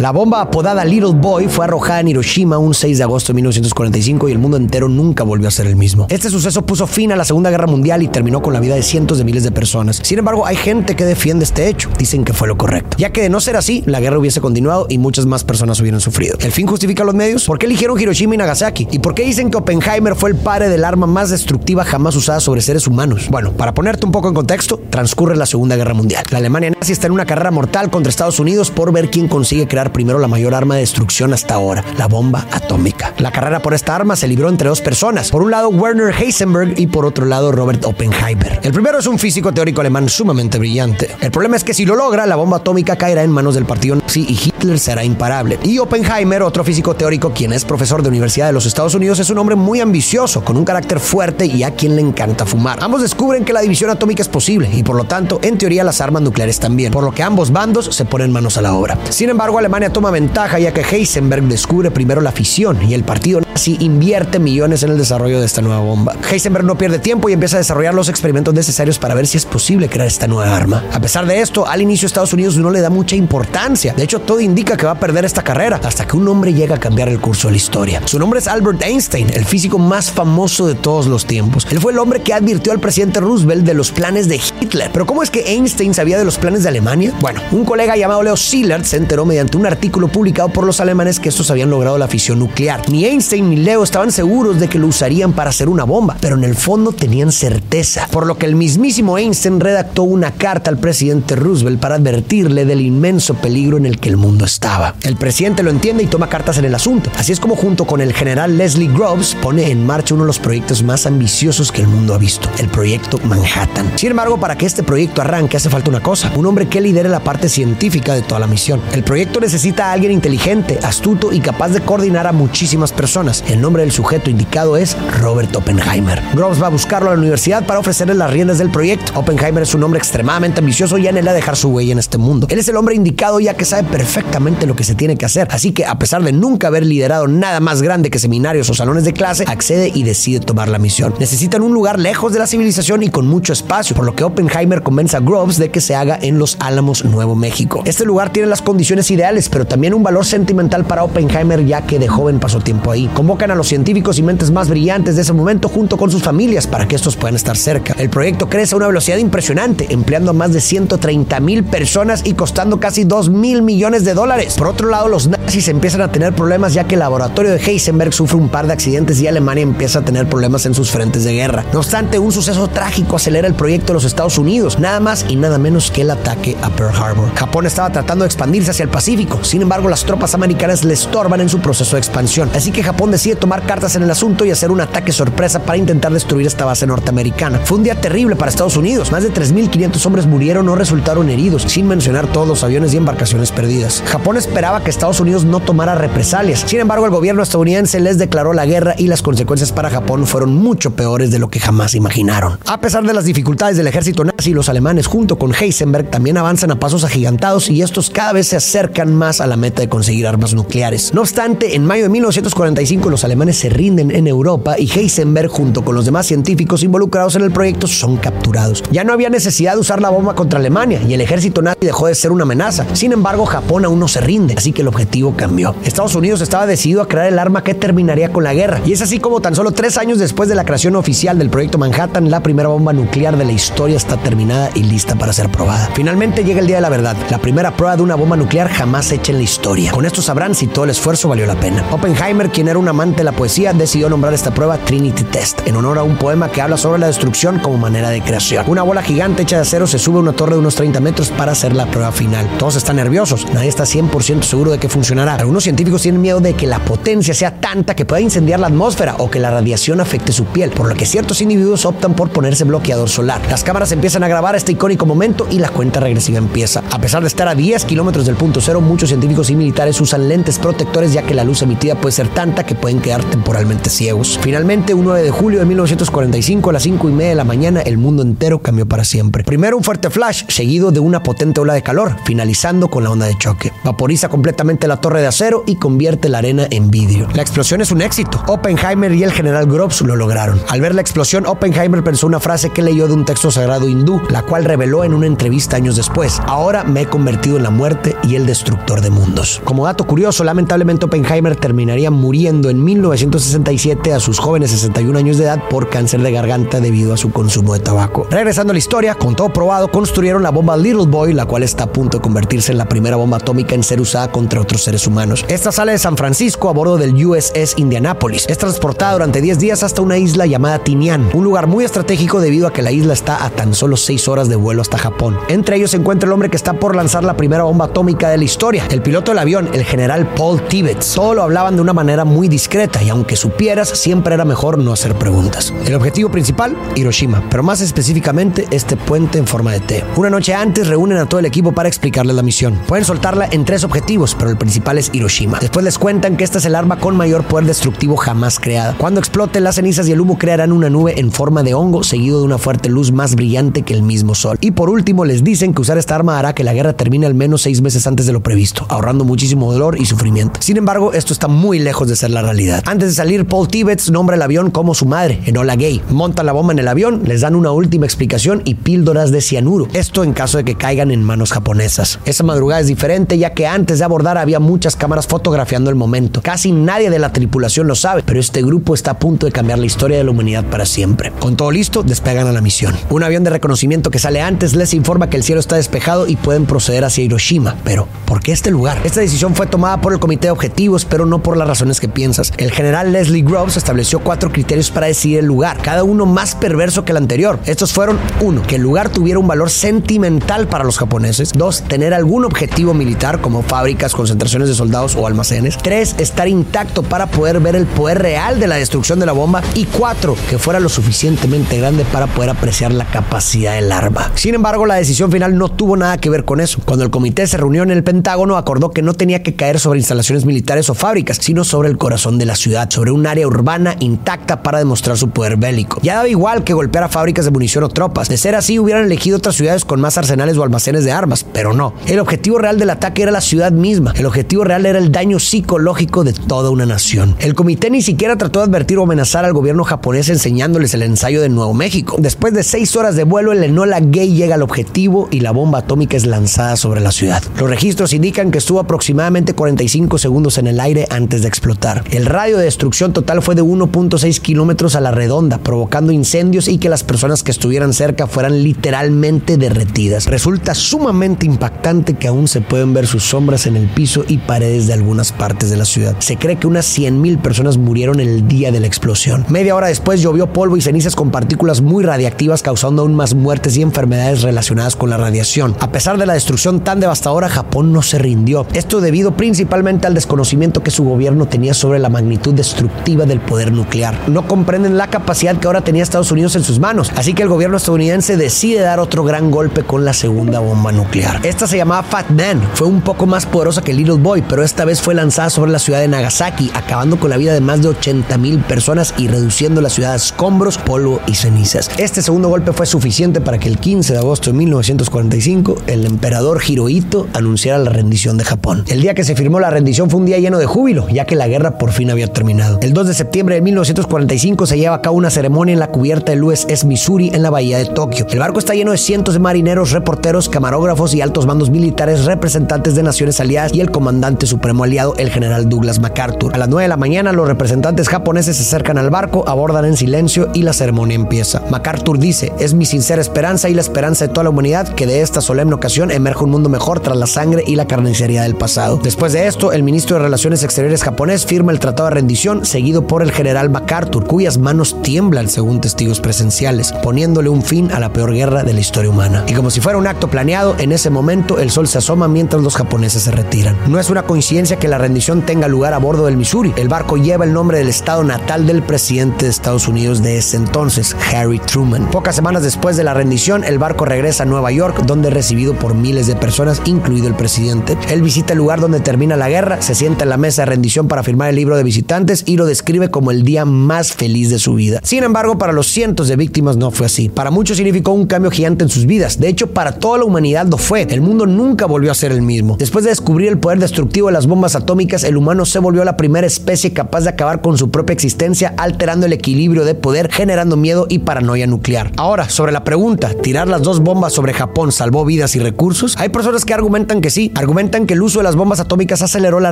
[0.01, 4.29] La bomba apodada Little Boy fue arrojada en Hiroshima un 6 de agosto de 1945
[4.29, 6.07] y el mundo entero nunca volvió a ser el mismo.
[6.09, 8.81] Este suceso puso fin a la Segunda Guerra Mundial y terminó con la vida de
[8.81, 10.01] cientos de miles de personas.
[10.01, 11.91] Sin embargo, hay gente que defiende este hecho.
[11.99, 12.97] Dicen que fue lo correcto.
[12.97, 16.01] Ya que de no ser así, la guerra hubiese continuado y muchas más personas hubieran
[16.01, 16.35] sufrido.
[16.39, 17.45] ¿El fin justifica los medios?
[17.45, 18.87] ¿Por qué eligieron Hiroshima y Nagasaki?
[18.89, 22.39] ¿Y por qué dicen que Oppenheimer fue el padre del arma más destructiva jamás usada
[22.39, 23.27] sobre seres humanos?
[23.29, 26.25] Bueno, para ponerte un poco en contexto, transcurre la Segunda Guerra Mundial.
[26.31, 29.67] La Alemania nazi está en una carrera mortal contra Estados Unidos por ver quién consigue
[29.67, 33.13] crear primero la mayor arma de destrucción hasta ahora, la bomba atómica.
[33.17, 35.29] La carrera por esta arma se libró entre dos personas.
[35.29, 38.59] Por un lado, Werner Heisenberg y por otro lado, Robert Oppenheimer.
[38.63, 41.15] El primero es un físico teórico alemán sumamente brillante.
[41.21, 43.95] El problema es que si lo logra, la bomba atómica caerá en manos del partido
[43.95, 45.59] nazi y Hitler será imparable.
[45.63, 49.29] Y Oppenheimer, otro físico teórico, quien es profesor de Universidad de los Estados Unidos, es
[49.29, 52.79] un hombre muy ambicioso, con un carácter fuerte y a quien le encanta fumar.
[52.81, 56.01] Ambos descubren que la división atómica es posible y por lo tanto, en teoría, las
[56.01, 58.97] armas nucleares también, por lo que ambos bandos se ponen manos a la obra.
[59.09, 63.41] Sin embargo, Alemania toma ventaja ya que Heisenberg descubre primero la fisión y el partido
[63.41, 66.15] nazi invierte millones en el desarrollo de esta nueva bomba.
[66.29, 69.45] Heisenberg no pierde tiempo y empieza a desarrollar los experimentos necesarios para ver si es
[69.45, 70.83] posible crear esta nueva arma.
[70.91, 73.93] A pesar de esto, al inicio Estados Unidos no le da mucha importancia.
[73.93, 76.75] De hecho, todo indica que va a perder esta carrera hasta que un hombre llega
[76.75, 78.01] a cambiar el curso de la historia.
[78.05, 81.67] Su nombre es Albert Einstein, el físico más famoso de todos los tiempos.
[81.71, 84.89] Él fue el hombre que advirtió al presidente Roosevelt de los planes de Hitler.
[84.93, 87.13] Pero ¿cómo es que Einstein sabía de los planes de Alemania?
[87.19, 91.19] Bueno, un colega llamado Leo Szilard se enteró mediante una artículo publicado por los alemanes
[91.19, 92.89] que estos habían logrado la fisión nuclear.
[92.89, 96.35] Ni Einstein ni Leo estaban seguros de que lo usarían para hacer una bomba, pero
[96.35, 100.77] en el fondo tenían certeza, por lo que el mismísimo Einstein redactó una carta al
[100.77, 104.95] presidente Roosevelt para advertirle del inmenso peligro en el que el mundo estaba.
[105.03, 107.09] El presidente lo entiende y toma cartas en el asunto.
[107.17, 110.39] Así es como junto con el general Leslie Groves pone en marcha uno de los
[110.39, 113.91] proyectos más ambiciosos que el mundo ha visto, el proyecto Manhattan.
[113.95, 117.09] Sin embargo, para que este proyecto arranque hace falta una cosa, un hombre que lidere
[117.09, 118.81] la parte científica de toda la misión.
[118.93, 123.43] El proyecto necesita a alguien inteligente, astuto y capaz de coordinar a muchísimas personas.
[123.49, 126.21] El nombre del sujeto indicado es Robert Oppenheimer.
[126.33, 129.11] Groves va a buscarlo a la universidad para ofrecerle las riendas del proyecto.
[129.19, 132.47] Oppenheimer es un hombre extremadamente ambicioso y anhela dejar su huella en este mundo.
[132.49, 135.49] Él es el hombre indicado ya que sabe perfectamente lo que se tiene que hacer.
[135.51, 139.03] Así que a pesar de nunca haber liderado nada más grande que seminarios o salones
[139.03, 141.13] de clase, accede y decide tomar la misión.
[141.19, 144.81] Necesitan un lugar lejos de la civilización y con mucho espacio, por lo que Oppenheimer
[144.81, 147.83] convence a Groves de que se haga en Los Álamos, Nuevo México.
[147.83, 151.99] Este lugar tiene las condiciones ideales, pero también un valor sentimental para Oppenheimer ya que
[151.99, 153.07] de joven pasó tiempo ahí.
[153.13, 156.67] Convocan a los científicos y mentes más brillantes de ese momento junto con sus familias
[156.67, 157.93] para que estos puedan estar cerca.
[157.97, 162.33] El proyecto crece a una velocidad impresionante, empleando a más de 130 mil personas y
[162.33, 164.55] costando casi 2 mil millones de dólares.
[164.57, 168.13] Por otro lado, los nazis empiezan a tener problemas ya que el laboratorio de Heisenberg
[168.13, 171.33] sufre un par de accidentes y Alemania empieza a tener problemas en sus frentes de
[171.33, 171.65] guerra.
[171.73, 175.35] No obstante, un suceso trágico acelera el proyecto de los Estados Unidos, nada más y
[175.35, 177.33] nada menos que el ataque a Pearl Harbor.
[177.35, 181.41] Japón estaba tratando de expandirse hacia el Pacífico, sin embargo, las tropas americanas le estorban
[181.41, 184.51] en su proceso de expansión, así que Japón decide tomar cartas en el asunto y
[184.51, 187.59] hacer un ataque sorpresa para intentar destruir esta base norteamericana.
[187.63, 191.63] Fue un día terrible para Estados Unidos, más de 3.500 hombres murieron o resultaron heridos,
[191.63, 194.03] sin mencionar todos los aviones y embarcaciones perdidas.
[194.05, 198.53] Japón esperaba que Estados Unidos no tomara represalias, sin embargo, el gobierno estadounidense les declaró
[198.53, 202.59] la guerra y las consecuencias para Japón fueron mucho peores de lo que jamás imaginaron.
[202.65, 206.71] A pesar de las dificultades del ejército nazi, los alemanes junto con Heisenberg también avanzan
[206.71, 210.25] a pasos agigantados y estos cada vez se acercan más a la meta de conseguir
[210.25, 211.13] armas nucleares.
[211.13, 215.85] No obstante, en mayo de 1945 los alemanes se rinden en Europa y Heisenberg junto
[215.85, 218.83] con los demás científicos involucrados en el proyecto son capturados.
[218.91, 222.07] Ya no había necesidad de usar la bomba contra Alemania y el ejército nazi dejó
[222.07, 222.87] de ser una amenaza.
[222.93, 225.75] Sin embargo, Japón aún no se rinde, así que el objetivo cambió.
[225.85, 229.03] Estados Unidos estaba decidido a crear el arma que terminaría con la guerra y es
[229.03, 232.41] así como tan solo tres años después de la creación oficial del proyecto Manhattan, la
[232.41, 235.91] primera bomba nuclear de la historia está terminada y lista para ser probada.
[235.93, 239.10] Finalmente llega el día de la verdad, la primera prueba de una bomba nuclear jamás
[239.15, 239.91] hecha en la historia.
[239.91, 241.85] Con esto sabrán si todo el esfuerzo valió la pena.
[241.91, 245.75] Oppenheimer, quien era un amante de la poesía, decidió nombrar esta prueba Trinity Test, en
[245.75, 248.65] honor a un poema que habla sobre la destrucción como manera de creación.
[248.67, 251.29] Una bola gigante hecha de acero se sube a una torre de unos 30 metros
[251.29, 252.47] para hacer la prueba final.
[252.57, 255.35] Todos están nerviosos, nadie está 100% seguro de que funcionará.
[255.35, 259.15] Algunos científicos tienen miedo de que la potencia sea tanta que pueda incendiar la atmósfera
[259.17, 262.63] o que la radiación afecte su piel, por lo que ciertos individuos optan por ponerse
[262.63, 263.41] bloqueador solar.
[263.49, 266.83] Las cámaras empiezan a grabar este icónico momento y la cuenta regresiva empieza.
[266.91, 270.29] A pesar de estar a 10 kilómetros del punto cero, muchos científicos y militares usan
[270.29, 274.39] lentes protectores ya que la luz emitida puede ser tanta que pueden quedar temporalmente ciegos.
[274.41, 277.81] Finalmente, un 9 de julio de 1945 a las 5 y media de la mañana,
[277.81, 279.43] el mundo entero cambió para siempre.
[279.43, 283.25] Primero un fuerte flash, seguido de una potente ola de calor, finalizando con la onda
[283.25, 283.71] de choque.
[283.83, 287.27] Vaporiza completamente la torre de acero y convierte la arena en vidrio.
[287.33, 288.43] La explosión es un éxito.
[288.47, 290.61] Oppenheimer y el general Groves lo lograron.
[290.69, 294.21] Al ver la explosión, Oppenheimer pensó una frase que leyó de un texto sagrado hindú,
[294.29, 296.41] la cual reveló en una entrevista años después.
[296.45, 299.61] Ahora me he convertido en la muerte y el destructor de mundos.
[299.63, 305.45] Como dato curioso, lamentablemente Oppenheimer terminaría muriendo en 1967 a sus jóvenes 61 años de
[305.45, 308.27] edad por cáncer de garganta debido a su consumo de tabaco.
[308.29, 311.85] Regresando a la historia, con todo probado, construyeron la bomba Little Boy, la cual está
[311.85, 315.07] a punto de convertirse en la primera bomba atómica en ser usada contra otros seres
[315.07, 315.45] humanos.
[315.47, 318.45] Esta sale de San Francisco a bordo del USS Indianapolis.
[318.49, 322.67] Es transportada durante 10 días hasta una isla llamada Tinian, un lugar muy estratégico debido
[322.67, 325.37] a que la isla está a tan solo 6 horas de vuelo hasta Japón.
[325.49, 328.37] Entre ellos se encuentra el hombre que está por lanzar la primera bomba atómica de
[328.37, 331.13] la historia, el piloto del avión, el general Paul Tibbets.
[331.13, 334.93] Todo lo hablaban de una manera muy discreta y aunque supieras, siempre era mejor no
[334.93, 335.73] hacer preguntas.
[335.85, 340.03] El objetivo principal, Hiroshima, pero más específicamente este puente en forma de T.
[340.15, 342.79] Una noche antes reúnen a todo el equipo para explicarles la misión.
[342.87, 345.59] Pueden soltarla en tres objetivos, pero el principal es Hiroshima.
[345.59, 348.95] Después les cuentan que esta es el arma con mayor poder destructivo jamás creada.
[348.97, 352.39] Cuando exploten las cenizas y el humo crearán una nube en forma de hongo seguido
[352.39, 354.57] de una fuerte luz más brillante que el mismo sol.
[354.61, 357.33] Y por último les dicen que usar esta arma hará que la guerra termine al
[357.33, 360.61] menos seis meses antes de lo previsto, ahorrando muchísimo dolor y sufrimiento.
[360.61, 362.83] Sin embargo, esto está muy lejos de ser la realidad.
[362.85, 366.01] Antes de salir, Paul Tibbets nombra el avión como su madre, Enola Gay.
[366.09, 369.87] Montan la bomba en el avión, les dan una última explicación y píldoras de cianuro.
[369.93, 372.19] Esto en caso de que caigan en manos japonesas.
[372.25, 376.41] Esa madrugada es diferente ya que antes de abordar había muchas cámaras fotografiando el momento.
[376.41, 379.79] Casi nadie de la tripulación lo sabe, pero este grupo está a punto de cambiar
[379.79, 381.31] la historia de la humanidad para siempre.
[381.39, 382.95] Con todo listo, despegan a la misión.
[383.09, 386.35] Un avión de reconocimiento que sale antes les informa que el cielo está despejado y
[386.35, 387.75] pueden proceder hacia Hiroshima.
[387.83, 388.50] Pero, ¿por qué?
[388.51, 388.99] Este lugar.
[389.03, 392.07] Esta decisión fue tomada por el comité de objetivos, pero no por las razones que
[392.07, 392.53] piensas.
[392.57, 397.05] El general Leslie Groves estableció cuatro criterios para decidir el lugar, cada uno más perverso
[397.05, 397.59] que el anterior.
[397.65, 402.13] Estos fueron, uno, que el lugar tuviera un valor sentimental para los japoneses, dos, tener
[402.13, 407.59] algún objetivo militar como fábricas, concentraciones de soldados o almacenes, tres, estar intacto para poder
[407.59, 410.89] ver el poder real de la destrucción de la bomba y cuatro, que fuera lo
[410.89, 414.31] suficientemente grande para poder apreciar la capacidad del arma.
[414.35, 416.79] Sin embargo, la decisión final no tuvo nada que ver con eso.
[416.85, 419.99] Cuando el comité se reunió en el Pentágono, acordó que no tenía que caer sobre
[419.99, 423.95] instalaciones militares o fábricas, sino sobre el corazón de la ciudad, sobre un área urbana
[423.99, 425.99] intacta para demostrar su poder bélico.
[426.03, 428.29] Ya daba igual que golpear a fábricas de munición o tropas.
[428.29, 431.73] De ser así, hubieran elegido otras ciudades con más arsenales o almacenes de armas, pero
[431.73, 431.93] no.
[432.07, 434.13] El objetivo real del ataque era la ciudad misma.
[434.15, 437.35] El objetivo real era el daño psicológico de toda una nación.
[437.39, 441.41] El comité ni siquiera trató de advertir o amenazar al gobierno japonés enseñándoles el ensayo
[441.41, 442.15] de Nuevo México.
[442.19, 445.79] Después de seis horas de vuelo, el Enola Gay llega al objetivo y la bomba
[445.79, 447.43] atómica es lanzada sobre la ciudad.
[447.59, 452.03] Los registros indican que estuvo aproximadamente 45 segundos en el aire antes de explotar.
[452.11, 456.77] El radio de destrucción total fue de 1.6 kilómetros a la redonda, provocando incendios y
[456.77, 460.27] que las personas que estuvieran cerca fueran literalmente derretidas.
[460.27, 464.87] Resulta sumamente impactante que aún se pueden ver sus sombras en el piso y paredes
[464.87, 466.15] de algunas partes de la ciudad.
[466.19, 469.45] Se cree que unas 100.000 personas murieron el día de la explosión.
[469.49, 473.75] Media hora después llovió polvo y cenizas con partículas muy radiactivas causando aún más muertes
[473.75, 475.75] y enfermedades relacionadas con la radiación.
[475.81, 478.65] A pesar de la destrucción tan devastadora, Japón no se rindió.
[478.73, 483.71] Esto debido principalmente al desconocimiento que su gobierno tenía sobre la magnitud destructiva del poder
[483.71, 484.17] nuclear.
[484.29, 487.49] No comprenden la capacidad que ahora tenía Estados Unidos en sus manos, así que el
[487.49, 491.45] gobierno estadounidense decide dar otro gran golpe con la segunda bomba nuclear.
[491.45, 494.85] Esta se llamaba Fat Man, fue un poco más poderosa que Little Boy, pero esta
[494.85, 497.89] vez fue lanzada sobre la ciudad de Nagasaki, acabando con la vida de más de
[497.89, 501.89] 80 mil personas y reduciendo la ciudad a escombros, polvo y cenizas.
[501.97, 506.61] Este segundo golpe fue suficiente para que el 15 de agosto de 1945 el emperador
[506.65, 508.83] Hirohito anunciara la rendición de Japón.
[508.89, 511.35] El día que se firmó la rendición fue un día lleno de júbilo, ya que
[511.35, 512.77] la guerra por fin había terminado.
[512.81, 516.33] El 2 de septiembre de 1945 se lleva a cabo una ceremonia en la cubierta
[516.33, 518.27] del USS Missouri en la bahía de Tokio.
[518.29, 522.95] El barco está lleno de cientos de marineros, reporteros, camarógrafos y altos mandos militares, representantes
[522.95, 526.53] de naciones aliadas y el comandante supremo aliado, el general Douglas MacArthur.
[526.53, 529.95] A las 9 de la mañana los representantes japoneses se acercan al barco, abordan en
[529.95, 531.61] silencio y la ceremonia empieza.
[531.71, 535.21] MacArthur dice, es mi sincera esperanza y la esperanza de toda la humanidad que de
[535.21, 538.99] esta solemne ocasión emerja un mundo mejor tras la sangre y la carnicería del pasado.
[539.01, 543.05] Después de esto, el ministro de Relaciones Exteriores japonés firma el tratado de rendición seguido
[543.05, 548.11] por el general MacArthur, cuyas manos tiemblan según testigos presenciales, poniéndole un fin a la
[548.11, 549.45] peor guerra de la historia humana.
[549.47, 552.63] Y como si fuera un acto planeado, en ese momento el sol se asoma mientras
[552.63, 553.77] los japoneses se retiran.
[553.87, 556.73] No es una coincidencia que la rendición tenga lugar a bordo del Missouri.
[556.77, 560.57] El barco lleva el nombre del estado natal del presidente de Estados Unidos de ese
[560.57, 562.09] entonces, Harry Truman.
[562.09, 565.75] Pocas semanas después de la rendición, el barco regresa a Nueva York, donde es recibido
[565.75, 567.90] por miles de personas, incluido el presidente.
[568.09, 571.07] Él visita el lugar donde termina la guerra, se sienta en la mesa de rendición
[571.07, 574.59] para firmar el libro de visitantes y lo describe como el día más feliz de
[574.59, 574.99] su vida.
[575.03, 577.29] Sin embargo, para los cientos de víctimas no fue así.
[577.29, 579.39] Para muchos significó un cambio gigante en sus vidas.
[579.39, 581.03] De hecho, para toda la humanidad lo fue.
[581.09, 582.77] El mundo nunca volvió a ser el mismo.
[582.77, 586.17] Después de descubrir el poder destructivo de las bombas atómicas, el humano se volvió la
[586.17, 590.77] primera especie capaz de acabar con su propia existencia, alterando el equilibrio de poder, generando
[590.77, 592.11] miedo y paranoia nuclear.
[592.17, 596.15] Ahora, sobre la pregunta, ¿tirar las dos bombas sobre Japón salvó vidas y recursos?
[596.17, 599.71] Hay personas que argumentan que sí, que el uso de las bombas atómicas aceleró la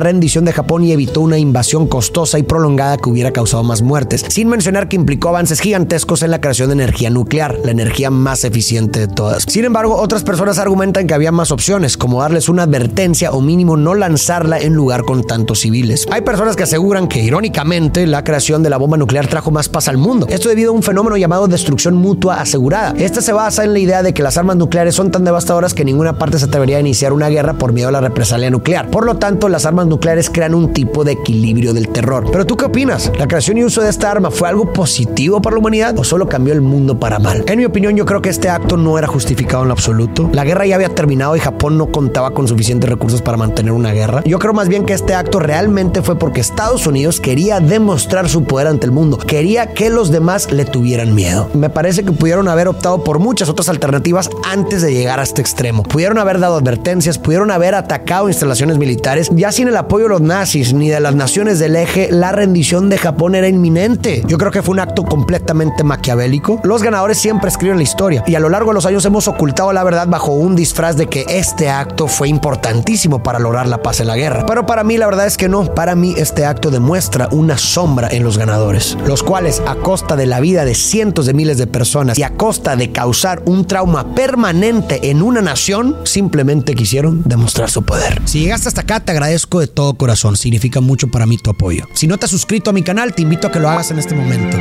[0.00, 4.24] rendición de Japón y evitó una invasión costosa y prolongada que hubiera causado más muertes,
[4.28, 8.44] sin mencionar que implicó avances gigantescos en la creación de energía nuclear, la energía más
[8.44, 9.44] eficiente de todas.
[9.46, 13.76] Sin embargo, otras personas argumentan que había más opciones, como darles una advertencia o mínimo
[13.76, 16.06] no lanzarla en lugar con tantos civiles.
[16.10, 19.88] Hay personas que aseguran que, irónicamente, la creación de la bomba nuclear trajo más paz
[19.88, 20.26] al mundo.
[20.30, 22.94] Esto debido a un fenómeno llamado destrucción mutua asegurada.
[22.96, 25.84] Esta se basa en la idea de que las armas nucleares son tan devastadoras que
[25.84, 28.90] ninguna parte se atrevería a iniciar una guerra por miedo la represalia nuclear.
[28.90, 32.26] Por lo tanto, las armas nucleares crean un tipo de equilibrio del terror.
[32.30, 33.10] Pero tú qué opinas?
[33.18, 36.28] ¿La creación y uso de esta arma fue algo positivo para la humanidad o solo
[36.28, 37.44] cambió el mundo para mal?
[37.46, 40.30] En mi opinión, yo creo que este acto no era justificado en lo absoluto.
[40.32, 43.92] La guerra ya había terminado y Japón no contaba con suficientes recursos para mantener una
[43.92, 44.22] guerra.
[44.24, 48.44] Yo creo más bien que este acto realmente fue porque Estados Unidos quería demostrar su
[48.44, 49.18] poder ante el mundo.
[49.18, 51.48] Quería que los demás le tuvieran miedo.
[51.54, 55.40] Me parece que pudieron haber optado por muchas otras alternativas antes de llegar a este
[55.40, 55.82] extremo.
[55.82, 59.30] Pudieron haber dado advertencias, pudieron haber atacado instalaciones militares.
[59.34, 62.88] Ya sin el apoyo de los nazis ni de las naciones del eje, la rendición
[62.88, 64.22] de Japón era inminente.
[64.26, 66.60] Yo creo que fue un acto completamente maquiavélico.
[66.64, 69.72] Los ganadores siempre escriben la historia y a lo largo de los años hemos ocultado
[69.72, 74.00] la verdad bajo un disfraz de que este acto fue importantísimo para lograr la paz
[74.00, 74.46] en la guerra.
[74.46, 75.74] Pero para mí la verdad es que no.
[75.74, 80.26] Para mí este acto demuestra una sombra en los ganadores, los cuales a costa de
[80.26, 84.14] la vida de cientos de miles de personas y a costa de causar un trauma
[84.14, 88.20] permanente en una nación, simplemente quisieron demostrar su poder.
[88.26, 90.36] Si llegaste hasta acá, te agradezco de todo corazón.
[90.36, 91.86] Significa mucho para mí tu apoyo.
[91.94, 93.98] Si no te has suscrito a mi canal, te invito a que lo hagas en
[93.98, 94.56] este momento.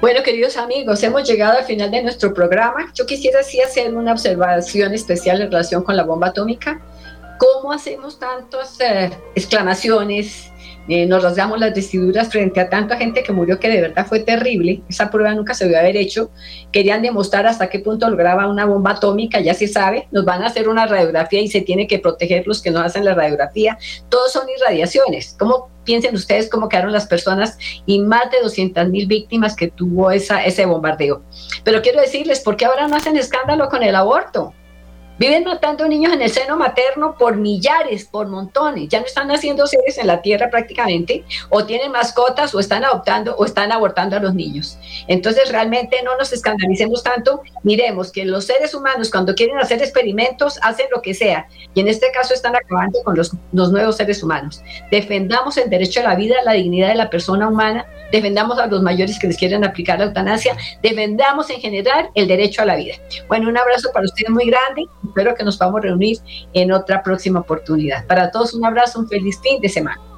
[0.00, 2.90] Bueno, queridos amigos, hemos llegado al final de nuestro programa.
[2.94, 6.80] Yo quisiera así hacer una observación especial en relación con la bomba atómica.
[7.38, 10.49] ¿Cómo hacemos tantas eh, exclamaciones?
[10.88, 14.20] Eh, nos rasgamos las vestiduras frente a tanta gente que murió que de verdad fue
[14.20, 14.82] terrible.
[14.88, 16.30] Esa prueba nunca se debió haber hecho.
[16.72, 20.08] Querían demostrar hasta qué punto lograba una bomba atómica, ya se sabe.
[20.10, 23.04] Nos van a hacer una radiografía y se tiene que proteger los que no hacen
[23.04, 23.78] la radiografía.
[24.08, 25.36] Todos son irradiaciones.
[25.38, 27.56] ¿Cómo piensen ustedes cómo quedaron las personas
[27.86, 31.22] y más de 200 mil víctimas que tuvo esa, ese bombardeo?
[31.62, 34.54] Pero quiero decirles, ¿por qué ahora no hacen escándalo con el aborto?
[35.20, 38.88] Viven matando niños en el seno materno por millares, por montones.
[38.88, 43.36] Ya no están naciendo seres en la tierra prácticamente, o tienen mascotas, o están adoptando,
[43.36, 44.78] o están abortando a los niños.
[45.08, 47.42] Entonces, realmente no nos escandalicemos tanto.
[47.64, 51.46] Miremos que los seres humanos, cuando quieren hacer experimentos, hacen lo que sea.
[51.74, 54.62] Y en este caso, están acabando con los, los nuevos seres humanos.
[54.90, 57.84] Defendamos el derecho a la vida, la dignidad de la persona humana.
[58.10, 60.56] Defendamos a los mayores que les quieren aplicar la eutanasia.
[60.82, 62.94] Defendamos en general el derecho a la vida.
[63.28, 66.18] Bueno, un abrazo para ustedes muy grande espero que nos podamos reunir
[66.52, 68.06] en otra próxima oportunidad.
[68.06, 70.09] Para todos un abrazo, un feliz fin de semana.